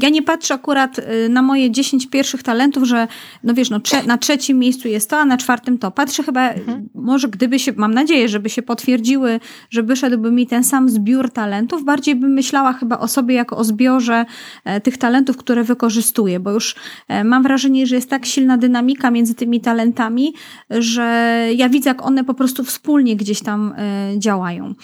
ja 0.02 0.08
nie 0.08 0.22
patrzę 0.22 0.54
akurat 0.54 0.98
y, 0.98 1.28
na 1.28 1.42
moje 1.42 1.70
10 1.70 2.06
pierwszych 2.06 2.42
talentów, 2.42 2.84
że 2.84 3.08
no 3.44 3.54
wiesz, 3.54 3.70
no 3.70 3.80
na 4.06 4.18
trzecim 4.18 4.58
miejscu 4.58 4.88
jest 4.88 5.10
to, 5.10 5.18
a 5.18 5.24
na 5.24 5.36
czwartym 5.36 5.78
to. 5.78 5.90
Patrzę 5.90 6.22
chyba, 6.22 6.50
mhm. 6.50 6.88
może 6.94 7.28
gdyby 7.28 7.58
się, 7.58 7.72
mam 7.76 7.94
nadzieję, 7.94 8.28
żeby 8.28 8.50
się 8.50 8.62
potwierdziły, 8.62 9.40
że 9.70 9.82
wyszedłby 9.82 10.30
mi 10.30 10.46
ten 10.46 10.64
sam 10.64 10.88
zbiór 10.88 11.30
talentów, 11.30 11.84
bardziej 11.84 12.16
bym 12.16 12.32
myślała 12.32 12.72
chyba 12.72 12.98
o 12.98 13.08
sobie 13.08 13.34
jako 13.34 13.56
o 13.56 13.64
zbiorze 13.64 14.24
e, 14.64 14.80
tych 14.80 14.98
talentów, 14.98 15.36
które 15.36 15.64
wykorzystuję, 15.64 16.40
bo 16.40 16.50
już 16.50 16.74
e, 17.08 17.24
mam 17.24 17.42
wrażenie, 17.42 17.86
że 17.86 17.94
jest 17.94 18.10
tak 18.10 18.26
silna 18.26 18.58
dynamika 18.58 19.10
między 19.10 19.34
tymi 19.34 19.60
talentami, 19.60 20.34
że 20.70 21.38
ja 21.56 21.68
widzę, 21.68 21.90
jak 21.90 22.06
one 22.06 22.24
po 22.24 22.34
prostu 22.34 22.64
wspólnie 22.64 23.16
gdzieś 23.16 23.42
tam 23.42 23.74
e, 23.76 24.18
działają. 24.18 24.74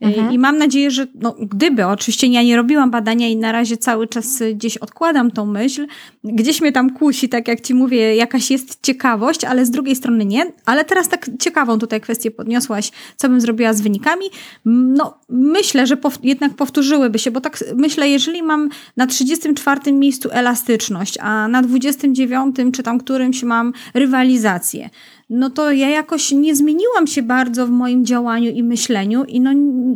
Mhm. 0.00 0.32
I 0.32 0.38
mam 0.38 0.58
nadzieję, 0.58 0.90
że 0.90 1.06
no, 1.14 1.36
gdyby, 1.40 1.86
oczywiście 1.86 2.26
ja 2.26 2.42
nie 2.42 2.56
robiłam 2.56 2.90
badania 2.90 3.28
i 3.28 3.36
na 3.36 3.52
razie 3.52 3.76
cały 3.76 4.06
czas 4.06 4.42
gdzieś 4.54 4.76
odkładam 4.76 5.30
tą 5.30 5.46
myśl, 5.46 5.86
gdzieś 6.24 6.60
mnie 6.60 6.72
tam 6.72 6.90
kusi, 6.90 7.28
tak 7.28 7.48
jak 7.48 7.60
ci 7.60 7.74
mówię, 7.74 8.16
jakaś 8.16 8.50
jest 8.50 8.78
ciekawość, 8.82 9.44
ale 9.44 9.66
z 9.66 9.70
drugiej 9.70 9.96
strony 9.96 10.24
nie. 10.24 10.52
Ale 10.64 10.84
teraz 10.84 11.08
tak 11.08 11.30
ciekawą 11.40 11.78
tutaj 11.78 12.00
kwestię 12.00 12.30
podniosłaś, 12.30 12.90
co 13.16 13.28
bym 13.28 13.40
zrobiła 13.40 13.72
z 13.72 13.80
wynikami. 13.80 14.24
No, 14.64 15.18
myślę, 15.28 15.86
że 15.86 15.96
pow 15.96 16.18
jednak 16.22 16.54
powtórzyłyby 16.54 17.18
się, 17.18 17.30
bo 17.30 17.40
tak 17.40 17.64
myślę, 17.76 18.08
jeżeli 18.08 18.42
mam 18.42 18.68
na 18.96 19.06
34 19.06 19.92
miejscu 19.92 20.28
elastyczność, 20.32 21.18
a 21.20 21.48
na 21.48 21.62
29 21.62 22.56
czy 22.72 22.82
tam 22.82 22.98
którymś 22.98 23.42
mam 23.42 23.72
rywalizację, 23.94 24.90
no 25.30 25.50
to 25.50 25.72
ja 25.72 25.88
jakoś 25.88 26.32
nie 26.32 26.56
zmieniłam 26.56 27.06
się 27.06 27.22
bardzo 27.22 27.66
w 27.66 27.70
moim 27.70 28.04
działaniu 28.04 28.50
i 28.50 28.62
myśleniu 28.62 29.24
i 29.24 29.40
no 29.40 29.50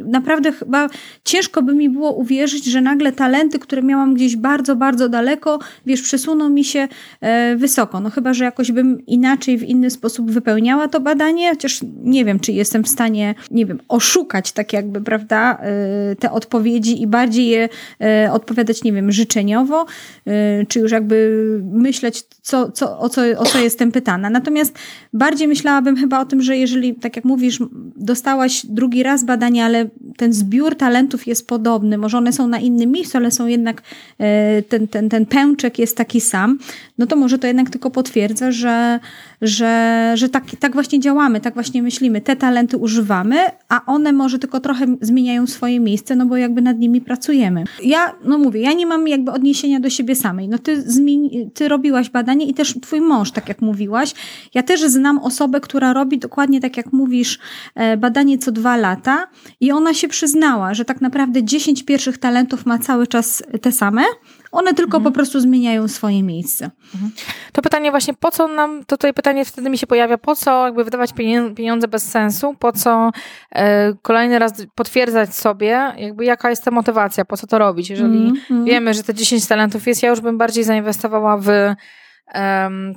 naprawdę 0.04 0.52
chyba 0.52 0.88
ciężko 1.24 1.62
by 1.62 1.74
mi 1.74 1.88
było 1.88 2.12
uwierzyć, 2.12 2.64
że 2.64 2.80
nagle 2.80 3.12
talenty, 3.12 3.58
które 3.58 3.82
miałam 3.82 4.14
gdzieś 4.14 4.36
bardzo, 4.36 4.76
bardzo 4.76 5.08
daleko, 5.08 5.58
wiesz, 5.86 6.02
przesuną 6.02 6.48
mi 6.48 6.64
się 6.64 6.88
e, 7.20 7.56
wysoko. 7.56 8.00
No 8.00 8.10
chyba, 8.10 8.34
że 8.34 8.44
jakoś 8.44 8.72
bym 8.72 9.06
inaczej, 9.06 9.58
w 9.58 9.62
inny 9.62 9.90
sposób 9.90 10.30
wypełniała 10.30 10.88
to 10.88 11.00
badanie, 11.00 11.50
chociaż 11.50 11.80
nie 12.02 12.24
wiem, 12.24 12.40
czy 12.40 12.52
jestem 12.52 12.84
w 12.84 12.88
stanie, 12.88 13.34
nie 13.50 13.66
wiem, 13.66 13.80
oszukać 13.88 14.52
tak 14.52 14.72
jakby, 14.72 15.00
prawda, 15.00 15.58
e, 15.62 16.16
te 16.16 16.32
odpowiedzi 16.32 17.02
i 17.02 17.06
bardziej 17.06 17.48
je 17.48 17.68
e, 18.00 18.32
odpowiadać, 18.32 18.84
nie 18.84 18.92
wiem, 18.92 19.12
życzeniowo, 19.12 19.86
e, 20.26 20.66
czy 20.66 20.80
już 20.80 20.92
jakby 20.92 21.30
myśleć, 21.72 22.22
co, 22.42 22.70
co, 22.72 22.98
o, 22.98 23.08
co, 23.08 23.22
o 23.38 23.44
co 23.44 23.58
jestem 23.58 23.92
pytana. 23.92 24.30
Natomiast 24.30 24.78
bardziej 25.20 25.48
myślałabym 25.48 25.96
chyba 25.96 26.20
o 26.20 26.24
tym, 26.24 26.42
że 26.42 26.56
jeżeli, 26.56 26.94
tak 26.94 27.16
jak 27.16 27.24
mówisz, 27.24 27.58
dostałaś 27.96 28.66
drugi 28.66 29.02
raz 29.02 29.24
badanie, 29.24 29.64
ale 29.64 29.88
ten 30.16 30.32
zbiór 30.32 30.76
talentów 30.76 31.26
jest 31.26 31.48
podobny, 31.48 31.98
może 31.98 32.18
one 32.18 32.32
są 32.32 32.48
na 32.48 32.58
innym 32.58 32.90
miejscu, 32.90 33.18
ale 33.18 33.30
są 33.30 33.46
jednak, 33.46 33.82
e, 34.18 34.62
ten, 34.62 34.88
ten, 34.88 35.08
ten 35.08 35.26
pęczek 35.26 35.78
jest 35.78 35.96
taki 35.96 36.20
sam, 36.20 36.58
no 36.98 37.06
to 37.06 37.16
może 37.16 37.38
to 37.38 37.46
jednak 37.46 37.70
tylko 37.70 37.90
potwierdza, 37.90 38.52
że, 38.52 39.00
że, 39.42 40.12
że 40.14 40.28
tak, 40.28 40.44
tak 40.58 40.72
właśnie 40.72 41.00
działamy, 41.00 41.40
tak 41.40 41.54
właśnie 41.54 41.82
myślimy. 41.82 42.20
Te 42.20 42.36
talenty 42.36 42.76
używamy, 42.76 43.36
a 43.68 43.86
one 43.86 44.12
może 44.12 44.38
tylko 44.38 44.60
trochę 44.60 44.86
zmieniają 45.00 45.46
swoje 45.46 45.80
miejsce, 45.80 46.16
no 46.16 46.26
bo 46.26 46.36
jakby 46.36 46.62
nad 46.62 46.78
nimi 46.78 47.00
pracujemy. 47.00 47.64
Ja, 47.82 48.14
no 48.24 48.38
mówię, 48.38 48.60
ja 48.60 48.72
nie 48.72 48.86
mam 48.86 49.08
jakby 49.08 49.32
odniesienia 49.32 49.80
do 49.80 49.90
siebie 49.90 50.16
samej. 50.16 50.48
No 50.48 50.58
ty, 50.58 50.82
zmieni, 50.82 51.50
ty 51.54 51.68
robiłaś 51.68 52.10
badanie 52.10 52.46
i 52.46 52.54
też 52.54 52.74
twój 52.82 53.00
mąż, 53.00 53.32
tak 53.32 53.48
jak 53.48 53.62
mówiłaś. 53.62 54.14
Ja 54.54 54.62
też 54.62 54.80
znam 54.80 55.18
osobę, 55.18 55.60
która 55.60 55.92
robi 55.92 56.18
dokładnie 56.18 56.60
tak 56.60 56.76
jak 56.76 56.92
mówisz, 56.92 57.38
e, 57.74 57.96
badanie 57.96 58.38
co 58.38 58.52
dwa 58.52 58.76
lata 58.76 59.26
i 59.60 59.72
ona 59.72 59.94
się 59.94 60.08
przyznała, 60.08 60.74
że 60.74 60.84
tak 60.84 61.00
naprawdę 61.00 61.44
10 61.44 61.82
pierwszych 61.82 62.18
talentów 62.18 62.66
ma 62.66 62.78
cały 62.78 63.06
czas 63.06 63.42
te 63.62 63.72
same, 63.72 64.02
one 64.52 64.74
tylko 64.74 64.96
mhm. 64.96 65.04
po 65.04 65.10
prostu 65.10 65.40
zmieniają 65.40 65.88
swoje 65.88 66.22
miejsce. 66.22 66.70
Mhm. 66.94 67.12
To 67.52 67.62
pytanie 67.62 67.90
właśnie, 67.90 68.14
po 68.14 68.30
co 68.30 68.48
nam, 68.48 68.78
to 68.80 68.96
tutaj 68.96 69.14
pytanie 69.14 69.44
wtedy 69.44 69.70
mi 69.70 69.78
się 69.78 69.86
pojawia, 69.86 70.18
po 70.18 70.34
co 70.34 70.64
jakby 70.64 70.84
wydawać 70.84 71.10
pieniądze 71.56 71.88
bez 71.88 72.10
sensu, 72.10 72.54
po 72.58 72.72
co 72.72 73.10
e, 73.52 73.92
kolejny 74.02 74.38
raz 74.38 74.52
potwierdzać 74.74 75.34
sobie, 75.34 75.92
jakby 75.98 76.24
jaka 76.24 76.50
jest 76.50 76.64
ta 76.64 76.70
motywacja, 76.70 77.24
po 77.24 77.36
co 77.36 77.46
to 77.46 77.58
robić, 77.58 77.90
jeżeli 77.90 78.28
mhm. 78.28 78.64
wiemy, 78.64 78.94
że 78.94 79.02
te 79.02 79.14
10 79.14 79.46
talentów 79.46 79.86
jest, 79.86 80.02
ja 80.02 80.10
już 80.10 80.20
bym 80.20 80.38
bardziej 80.38 80.64
zainwestowała 80.64 81.36
w 81.36 81.48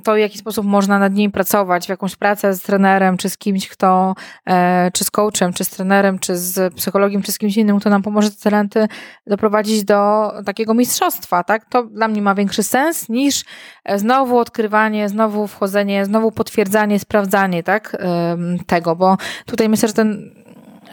to, 0.04 0.14
w 0.14 0.18
jaki 0.18 0.38
sposób 0.38 0.66
można 0.66 0.98
nad 0.98 1.14
nimi 1.14 1.32
pracować, 1.32 1.86
w 1.86 1.88
jakąś 1.88 2.16
pracę 2.16 2.54
z 2.54 2.62
trenerem, 2.62 3.16
czy 3.16 3.30
z 3.30 3.38
kimś, 3.38 3.68
kto, 3.68 4.14
e, 4.46 4.90
czy 4.90 5.04
z 5.04 5.10
coachem, 5.10 5.52
czy 5.52 5.64
z 5.64 5.70
trenerem, 5.70 6.18
czy 6.18 6.36
z 6.36 6.74
psychologiem, 6.74 7.22
czy 7.22 7.32
z 7.32 7.38
kimś 7.38 7.56
innym, 7.56 7.80
kto 7.80 7.90
nam 7.90 8.02
pomoże 8.02 8.30
te 8.30 8.36
talenty 8.36 8.88
doprowadzić 9.26 9.84
do 9.84 10.32
takiego 10.46 10.74
mistrzostwa, 10.74 11.44
tak? 11.44 11.64
To 11.64 11.82
dla 11.82 12.08
mnie 12.08 12.22
ma 12.22 12.34
większy 12.34 12.62
sens 12.62 13.08
niż 13.08 13.44
e, 13.84 13.98
znowu 13.98 14.38
odkrywanie, 14.38 15.08
znowu 15.08 15.46
wchodzenie, 15.46 16.04
znowu 16.04 16.32
potwierdzanie, 16.32 16.98
sprawdzanie, 16.98 17.62
tak? 17.62 17.96
Tego, 18.66 18.96
bo 18.96 19.16
tutaj 19.46 19.68
myślę, 19.68 19.88
że 19.88 19.94
ten 19.94 20.30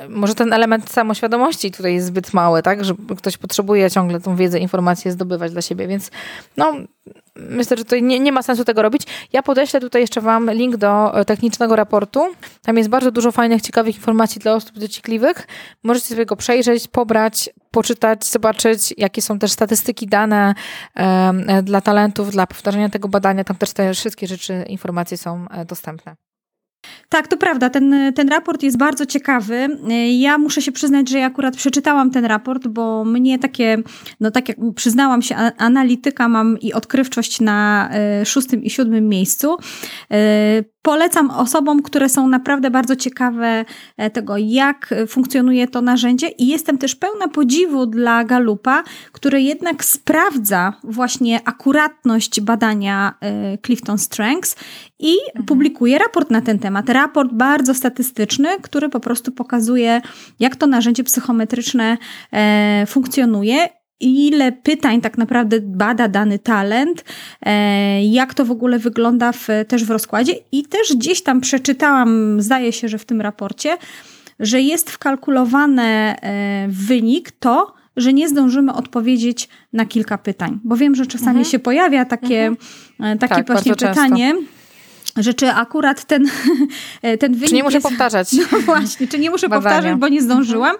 może 0.09 0.35
ten 0.35 0.53
element 0.53 0.89
samoświadomości 0.89 1.71
tutaj 1.71 1.93
jest 1.93 2.07
zbyt 2.07 2.33
mały, 2.33 2.63
tak, 2.63 2.85
że 2.85 2.93
ktoś 3.17 3.37
potrzebuje 3.37 3.91
ciągle 3.91 4.19
tą 4.19 4.35
wiedzę, 4.35 4.59
informacje 4.59 5.11
zdobywać 5.11 5.51
dla 5.51 5.61
siebie, 5.61 5.87
więc 5.87 6.11
no, 6.57 6.73
myślę, 7.35 7.77
że 7.77 7.83
tutaj 7.83 8.03
nie, 8.03 8.19
nie 8.19 8.31
ma 8.31 8.43
sensu 8.43 8.65
tego 8.65 8.81
robić. 8.81 9.01
Ja 9.33 9.43
podeślę 9.43 9.79
tutaj 9.79 10.01
jeszcze 10.01 10.21
Wam 10.21 10.51
link 10.51 10.77
do 10.77 11.19
e, 11.19 11.25
technicznego 11.25 11.75
raportu. 11.75 12.27
Tam 12.61 12.77
jest 12.77 12.89
bardzo 12.89 13.11
dużo 13.11 13.31
fajnych, 13.31 13.61
ciekawych 13.61 13.95
informacji 13.95 14.41
dla 14.41 14.53
osób 14.53 14.79
dociekliwych. 14.79 15.47
Możecie 15.83 16.07
sobie 16.07 16.25
go 16.25 16.35
przejrzeć, 16.35 16.87
pobrać, 16.87 17.49
poczytać, 17.71 18.25
zobaczyć, 18.25 18.93
jakie 18.97 19.21
są 19.21 19.39
też 19.39 19.51
statystyki, 19.51 20.07
dane 20.07 20.55
dla 21.63 21.81
talentów, 21.81 22.31
dla 22.31 22.47
powtarzania 22.47 22.89
tego 22.89 23.07
badania. 23.07 23.43
Tam 23.43 23.57
też 23.57 23.73
te 23.73 23.93
wszystkie 23.93 24.27
rzeczy, 24.27 24.65
informacje 24.67 25.17
są 25.17 25.45
e, 25.51 25.65
dostępne. 25.65 26.15
Tak, 27.09 27.27
to 27.27 27.37
prawda. 27.37 27.69
Ten, 27.69 28.13
ten 28.15 28.29
raport 28.29 28.63
jest 28.63 28.77
bardzo 28.77 29.05
ciekawy. 29.05 29.77
Ja 30.19 30.37
muszę 30.37 30.61
się 30.61 30.71
przyznać, 30.71 31.09
że 31.09 31.19
ja 31.19 31.25
akurat 31.25 31.55
przeczytałam 31.57 32.11
ten 32.11 32.25
raport, 32.25 32.67
bo 32.67 33.05
mnie 33.05 33.39
takie, 33.39 33.77
no 34.19 34.31
tak 34.31 34.49
jak 34.49 34.57
przyznałam 34.75 35.21
się, 35.21 35.35
analityka 35.57 36.27
mam 36.27 36.59
i 36.59 36.73
odkrywczość 36.73 37.41
na 37.41 37.89
e, 37.93 38.25
szóstym 38.25 38.63
i 38.63 38.69
siódmym 38.69 39.09
miejscu. 39.09 39.57
E, 40.81 40.91
Polecam 40.91 41.31
osobom, 41.31 41.81
które 41.81 42.09
są 42.09 42.27
naprawdę 42.27 42.71
bardzo 42.71 42.95
ciekawe 42.95 43.65
e, 43.97 44.09
tego, 44.09 44.37
jak 44.37 44.93
funkcjonuje 45.07 45.67
to 45.67 45.81
narzędzie, 45.81 46.27
i 46.27 46.47
jestem 46.47 46.77
też 46.77 46.95
pełna 46.95 47.27
podziwu 47.27 47.85
dla 47.85 48.23
Galupa, 48.23 48.83
który 49.11 49.41
jednak 49.41 49.85
sprawdza 49.85 50.73
właśnie 50.83 51.39
akuratność 51.45 52.41
badania 52.41 53.13
e, 53.21 53.57
Clifton 53.57 53.97
Strengths 53.97 54.55
i 54.99 55.15
mhm. 55.27 55.45
publikuje 55.45 55.97
raport 55.97 56.31
na 56.31 56.41
ten 56.41 56.59
temat. 56.59 56.89
Raport 56.89 57.33
bardzo 57.33 57.73
statystyczny, 57.73 58.49
który 58.61 58.89
po 58.89 58.99
prostu 58.99 59.31
pokazuje, 59.31 60.01
jak 60.39 60.55
to 60.55 60.67
narzędzie 60.67 61.03
psychometryczne 61.03 61.97
e, 62.31 62.85
funkcjonuje 62.87 63.80
ile 64.01 64.51
pytań 64.51 65.01
tak 65.01 65.17
naprawdę 65.17 65.57
bada 65.61 66.07
dany 66.07 66.39
talent, 66.39 67.03
e, 67.41 68.05
jak 68.05 68.33
to 68.33 68.45
w 68.45 68.51
ogóle 68.51 68.79
wygląda 68.79 69.31
w, 69.31 69.47
też 69.67 69.85
w 69.85 69.89
rozkładzie. 69.89 70.33
I 70.51 70.63
też 70.63 70.95
gdzieś 70.95 71.23
tam 71.23 71.41
przeczytałam, 71.41 72.41
zdaje 72.41 72.71
się, 72.71 72.87
że 72.89 72.97
w 72.97 73.05
tym 73.05 73.21
raporcie, 73.21 73.77
że 74.39 74.61
jest 74.61 74.89
wkalkulowany 74.89 75.83
e, 75.83 76.67
wynik 76.69 77.31
to, 77.31 77.73
że 77.97 78.13
nie 78.13 78.29
zdążymy 78.29 78.73
odpowiedzieć 78.73 79.49
na 79.73 79.85
kilka 79.85 80.17
pytań. 80.17 80.59
Bo 80.63 80.75
wiem, 80.75 80.95
że 80.95 81.05
czasami 81.05 81.29
mhm. 81.29 81.45
się 81.45 81.59
pojawia 81.59 82.05
takie, 82.05 82.45
mhm. 82.45 83.15
E, 83.15 83.17
takie 83.17 83.35
tak, 83.35 83.47
właśnie 83.47 83.75
pytanie. 83.75 84.33
Często 84.33 84.61
że 85.17 85.33
czy 85.33 85.51
akurat 85.51 86.05
ten, 86.05 86.25
ten 87.19 87.33
wynik. 87.33 87.49
Czy 87.49 87.55
nie 87.55 87.63
muszę 87.63 87.77
jest, 87.77 87.87
powtarzać? 87.87 88.29
No 88.51 88.59
właśnie, 88.59 89.07
czy 89.07 89.19
nie 89.19 89.29
muszę 89.29 89.49
badania. 89.49 89.75
powtarzać, 89.75 89.99
bo 89.99 90.07
nie 90.07 90.21
zdążyłam. 90.21 90.75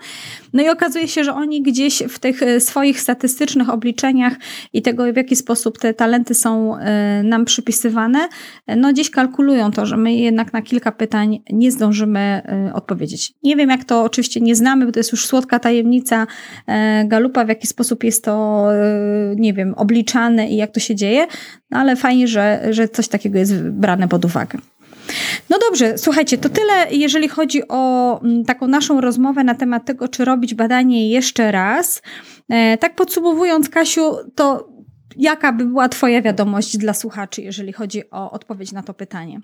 No 0.54 0.64
i 0.64 0.70
okazuje 0.70 1.08
się, 1.08 1.24
że 1.24 1.34
oni 1.34 1.62
gdzieś 1.62 2.04
w 2.10 2.20
tych 2.20 2.44
e, 2.44 2.60
swoich 2.60 3.02
statystycznych 3.02 3.70
obliczeniach 3.70 4.34
i 4.74 4.82
tego, 4.82 5.14
w 5.14 5.16
jaki 5.16 5.36
sposób 5.36 5.78
te 5.78 5.94
talenty 5.94 6.34
są 6.34 6.78
e, 6.78 7.24
nam 7.24 7.46
przypisywane, 7.46 8.30
e, 8.68 8.76
no 8.76 8.94
gdzieś 8.94 9.10
kalkulują 9.10 9.72
to, 9.72 9.86
że 9.86 9.98
my 9.98 10.14
jednak 10.14 10.54
na 10.54 10.62
kilka 10.62 10.92
pytań 10.92 11.44
nie 11.52 11.72
zdążymy 11.72 12.42
odpowiedzieć. 12.74 13.34
Nie 13.44 13.56
wiem, 13.56 13.70
jak 13.70 13.84
to 13.84 14.04
oczywiście 14.04 14.42
nie 14.42 14.56
znamy, 14.56 14.86
bo 14.86 14.92
to 14.92 15.00
jest 15.00 15.12
już 15.12 15.26
słodka 15.26 15.60
tajemnica 15.60 16.28
Galupa, 17.06 17.46
w 17.46 17.50
jaki 17.50 17.68
sposób 17.68 18.04
jest 18.04 18.24
to, 18.24 18.68
nie 19.36 19.54
wiem, 19.54 19.74
obliczane 19.74 20.50
i 20.50 20.56
jak 20.56 20.72
to 20.72 20.80
się 20.80 20.96
dzieje, 20.96 21.28
no 21.72 21.80
ale 21.80 21.96
fajnie, 21.96 22.28
że, 22.28 22.68
że 22.70 22.88
coś 22.88 23.08
takiego 23.08 23.40
jest 23.40 23.64
brane 23.64 24.08
pod 24.08 24.26
uwagę. 24.26 24.58
No 25.50 25.58
dobrze, 25.60 25.98
słuchajcie, 25.98 26.38
to 26.38 26.50
tyle, 26.50 26.88
jeżeli 26.92 27.28
chodzi 27.28 27.62
o 27.68 28.20
mm, 28.24 28.46
taką 28.46 28.68
naszą 28.68 29.02
rozmowę 29.02 29.44
na 29.44 29.56
temat 29.56 29.86
tego, 29.86 30.08
czy 30.08 30.26
robić 30.26 30.54
badanie 30.54 31.10
jeszcze 31.10 31.52
raz. 31.52 32.02
E, 32.50 32.78
tak 32.78 32.96
podsumowując, 32.96 33.70
Kasiu, 33.70 34.16
to 34.36 34.70
jaka 35.18 35.54
by 35.54 35.66
była 35.66 35.90
Twoja 35.90 36.22
wiadomość 36.22 36.78
dla 36.78 36.94
słuchaczy, 36.94 37.42
jeżeli 37.42 37.74
chodzi 37.74 38.12
o 38.12 38.32
odpowiedź 38.32 38.72
na 38.72 38.84
to 38.84 38.94
pytanie? 38.94 39.42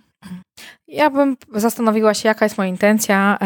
Ja 0.88 1.10
bym 1.10 1.38
zastanowiła 1.56 2.14
się, 2.14 2.30
jaka 2.30 2.46
jest 2.46 2.58
moja 2.58 2.70
intencja, 2.70 3.38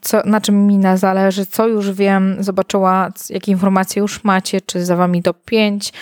co, 0.00 0.22
na 0.24 0.40
czym 0.40 0.66
mi 0.66 0.80
zależy, 0.94 1.46
co 1.46 1.68
już 1.68 1.90
wiem, 1.90 2.36
zobaczyła, 2.40 3.12
jakie 3.30 3.52
informacje 3.52 4.02
już 4.02 4.24
macie, 4.24 4.60
czy 4.60 4.84
za 4.84 4.96
wami 4.96 5.22
top 5.22 5.44
5, 5.44 5.92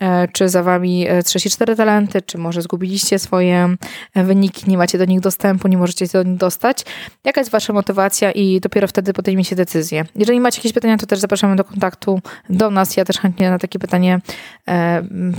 e, 0.00 0.28
czy 0.28 0.48
za 0.48 0.62
wami 0.62 1.06
34 1.24 1.72
e, 1.72 1.76
talenty, 1.76 2.22
czy 2.22 2.38
może 2.38 2.62
zgubiliście 2.62 3.18
swoje 3.18 3.76
e, 4.14 4.24
wyniki, 4.24 4.70
nie 4.70 4.78
macie 4.78 4.98
do 4.98 5.04
nich 5.04 5.20
dostępu, 5.20 5.68
nie 5.68 5.78
możecie 5.78 6.06
do 6.06 6.22
nich 6.22 6.36
dostać. 6.36 6.84
Jaka 7.24 7.40
jest 7.40 7.50
wasza 7.50 7.72
motywacja 7.72 8.32
i 8.32 8.60
dopiero 8.60 8.88
wtedy 8.88 9.12
podejmiecie 9.12 9.56
decyzję. 9.56 10.04
Jeżeli 10.16 10.40
macie 10.40 10.58
jakieś 10.58 10.72
pytania, 10.72 10.96
to 10.96 11.06
też 11.06 11.18
zapraszamy 11.18 11.56
do 11.56 11.64
kontaktu 11.64 12.20
do 12.50 12.70
nas. 12.70 12.96
Ja 12.96 13.04
też 13.04 13.18
chętnie 13.18 13.50
na 13.50 13.58
takie 13.58 13.78
pytanie 13.78 14.20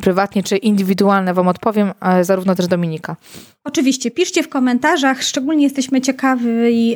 prywatnie 0.01 0.43
czy 0.43 0.57
indywidualne 0.57 1.33
wam 1.33 1.47
odpowiem, 1.47 1.91
zarówno 2.21 2.55
też 2.55 2.67
Dominika. 2.67 3.15
Oczywiście, 3.63 4.11
piszcie 4.11 4.43
w 4.43 4.49
komentarzach, 4.49 4.72
komentarzach 4.73 5.23
szczególnie 5.23 5.63
jesteśmy 5.63 6.01
ciekawi 6.01 6.95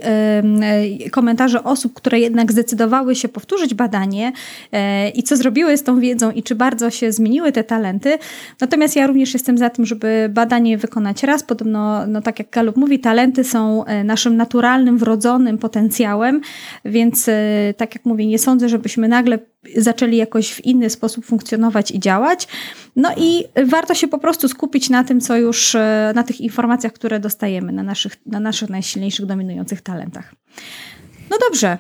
komentarzy 1.12 1.64
osób, 1.64 1.94
które 1.94 2.20
jednak 2.20 2.52
zdecydowały 2.52 3.16
się 3.16 3.30
powtórzyć 3.30 3.74
badanie 3.74 4.32
i 5.16 5.24
co 5.24 5.38
zrobiły 5.38 5.78
z 5.78 5.84
tą 5.84 6.00
wiedzą 6.00 6.32
i 6.32 6.44
czy 6.44 6.56
bardzo 6.56 6.90
się 6.90 7.12
zmieniły 7.12 7.52
te 7.52 7.64
talenty. 7.64 8.18
Natomiast 8.62 8.96
ja 8.96 9.08
również 9.08 9.34
jestem 9.34 9.58
za 9.58 9.70
tym, 9.70 9.86
żeby 9.86 10.30
badanie 10.34 10.78
wykonać 10.78 11.24
raz. 11.24 11.44
Podobno, 11.44 12.08
no 12.08 12.22
tak 12.22 12.40
jak 12.40 12.50
Galup 12.50 12.78
mówi, 12.78 13.00
talenty 13.00 13.44
są 13.44 13.86
naszym 14.04 14.38
naturalnym, 14.38 14.98
wrodzonym 14.98 15.58
potencjałem, 15.58 16.42
więc 16.86 17.30
tak 17.78 17.96
jak 17.96 18.06
mówię, 18.06 18.28
nie 18.28 18.40
sądzę, 18.40 18.70
żebyśmy 18.70 19.08
nagle 19.08 19.40
zaczęli 19.76 20.18
jakoś 20.18 20.54
w 20.54 20.66
inny 20.66 20.90
sposób 20.90 21.26
funkcjonować 21.26 21.92
i 21.92 22.00
działać. 22.00 22.48
No 22.96 23.10
i 23.18 23.44
warto 23.66 23.94
się 23.94 24.08
po 24.08 24.18
prostu 24.18 24.48
skupić 24.48 24.90
na 24.90 25.04
tym, 25.04 25.22
co 25.22 25.38
już, 25.38 25.76
e, 25.76 26.12
na 26.16 26.24
tych 26.24 26.42
informacjach, 26.42 26.94
które 26.94 27.20
dostajemy, 27.20 27.72
na 27.72 27.84
naszych, 27.84 28.16
na 28.26 28.40
naszych 28.40 28.70
najsilniejszych, 28.70 29.26
dominujących 29.26 29.82
talentach. 29.82 30.36
No 31.30 31.38
dobrze, 31.48 31.78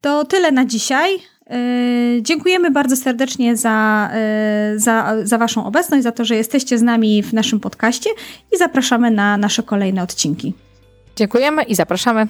to 0.00 0.24
tyle 0.24 0.52
na 0.52 0.64
dzisiaj. 0.64 1.10
E, 1.50 2.22
dziękujemy 2.22 2.70
bardzo 2.70 2.96
serdecznie 2.96 3.56
za, 3.56 4.10
e, 4.12 4.72
za, 4.76 5.16
za 5.22 5.38
Waszą 5.38 5.66
obecność, 5.66 6.02
za 6.02 6.12
to, 6.12 6.24
że 6.24 6.36
jesteście 6.36 6.78
z 6.78 6.82
nami 6.82 7.22
w 7.22 7.32
naszym 7.32 7.60
podcaście 7.60 8.10
i 8.52 8.58
zapraszamy 8.58 9.10
na 9.10 9.36
nasze 9.36 9.62
kolejne 9.62 10.02
odcinki. 10.02 10.54
Dziękujemy 11.16 11.62
i 11.62 11.74
zapraszamy. 11.74 12.26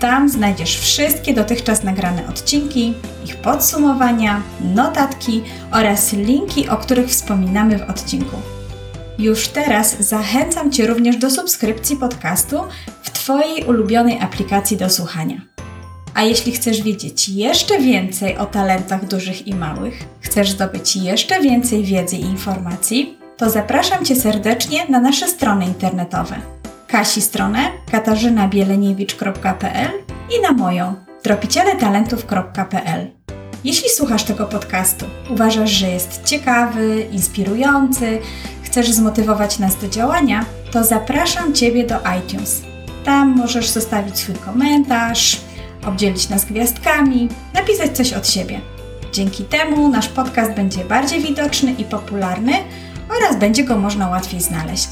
Tam 0.00 0.28
znajdziesz 0.28 0.78
wszystkie 0.78 1.34
dotychczas 1.34 1.84
nagrane 1.84 2.28
odcinki, 2.28 2.94
ich 3.24 3.36
podsumowania, 3.36 4.42
notatki 4.74 5.42
oraz 5.72 6.12
linki, 6.12 6.68
o 6.68 6.76
których 6.76 7.08
wspominamy 7.08 7.78
w 7.78 7.90
odcinku. 7.90 8.36
Już 9.18 9.48
teraz 9.48 10.00
zachęcam 10.00 10.72
Cię 10.72 10.86
również 10.86 11.16
do 11.16 11.30
subskrypcji 11.30 11.96
podcastu 11.96 12.60
w 13.02 13.10
Twojej 13.10 13.64
ulubionej 13.64 14.20
aplikacji 14.20 14.76
do 14.76 14.90
słuchania. 14.90 15.40
A 16.14 16.22
jeśli 16.22 16.52
chcesz 16.52 16.82
wiedzieć 16.82 17.28
jeszcze 17.28 17.78
więcej 17.78 18.36
o 18.36 18.46
talentach 18.46 19.08
dużych 19.08 19.46
i 19.46 19.54
małych, 19.54 20.04
chcesz 20.20 20.50
zdobyć 20.50 20.96
jeszcze 20.96 21.40
więcej 21.40 21.84
wiedzy 21.84 22.16
i 22.16 22.24
informacji, 22.24 23.18
to 23.36 23.50
zapraszam 23.50 24.04
Cię 24.04 24.16
serdecznie 24.16 24.86
na 24.88 25.00
nasze 25.00 25.28
strony 25.28 25.64
internetowe. 25.64 26.36
Kasi 26.86 27.22
stronę 27.22 27.70
katarzynabieleniewicz.pl 27.92 29.90
i 30.38 30.42
na 30.42 30.52
moją 30.52 30.94
tropicieletalentów.pl. 31.22 33.10
Jeśli 33.64 33.90
słuchasz 33.90 34.24
tego 34.24 34.46
podcastu, 34.46 35.06
uważasz, 35.30 35.70
że 35.70 35.88
jest 35.88 36.24
ciekawy, 36.24 37.06
inspirujący, 37.12 38.18
chcesz 38.62 38.90
zmotywować 38.90 39.58
nas 39.58 39.76
do 39.76 39.88
działania, 39.88 40.44
to 40.72 40.84
zapraszam 40.84 41.54
Ciebie 41.54 41.86
do 41.86 41.96
iTunes. 42.18 42.62
Tam 43.04 43.28
możesz 43.36 43.68
zostawić 43.68 44.18
swój 44.18 44.34
komentarz, 44.34 45.40
obdzielić 45.86 46.28
nas 46.28 46.44
gwiazdkami, 46.44 47.28
napisać 47.54 47.96
coś 47.96 48.12
od 48.12 48.28
siebie. 48.28 48.60
Dzięki 49.12 49.44
temu 49.44 49.88
nasz 49.88 50.08
podcast 50.08 50.52
będzie 50.52 50.84
bardziej 50.84 51.20
widoczny 51.20 51.72
i 51.72 51.84
popularny 51.84 52.52
oraz 53.18 53.36
będzie 53.36 53.64
go 53.64 53.78
można 53.78 54.08
łatwiej 54.08 54.40
znaleźć. 54.40 54.88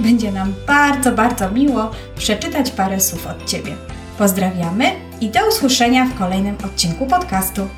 Będzie 0.00 0.32
nam 0.32 0.54
bardzo, 0.66 1.12
bardzo 1.12 1.50
miło 1.50 1.90
przeczytać 2.16 2.70
parę 2.70 3.00
słów 3.00 3.26
od 3.26 3.44
Ciebie. 3.44 3.76
Pozdrawiamy 4.18 4.92
i 5.20 5.28
do 5.28 5.48
usłyszenia 5.48 6.04
w 6.04 6.18
kolejnym 6.18 6.56
odcinku 6.64 7.06
podcastu. 7.06 7.68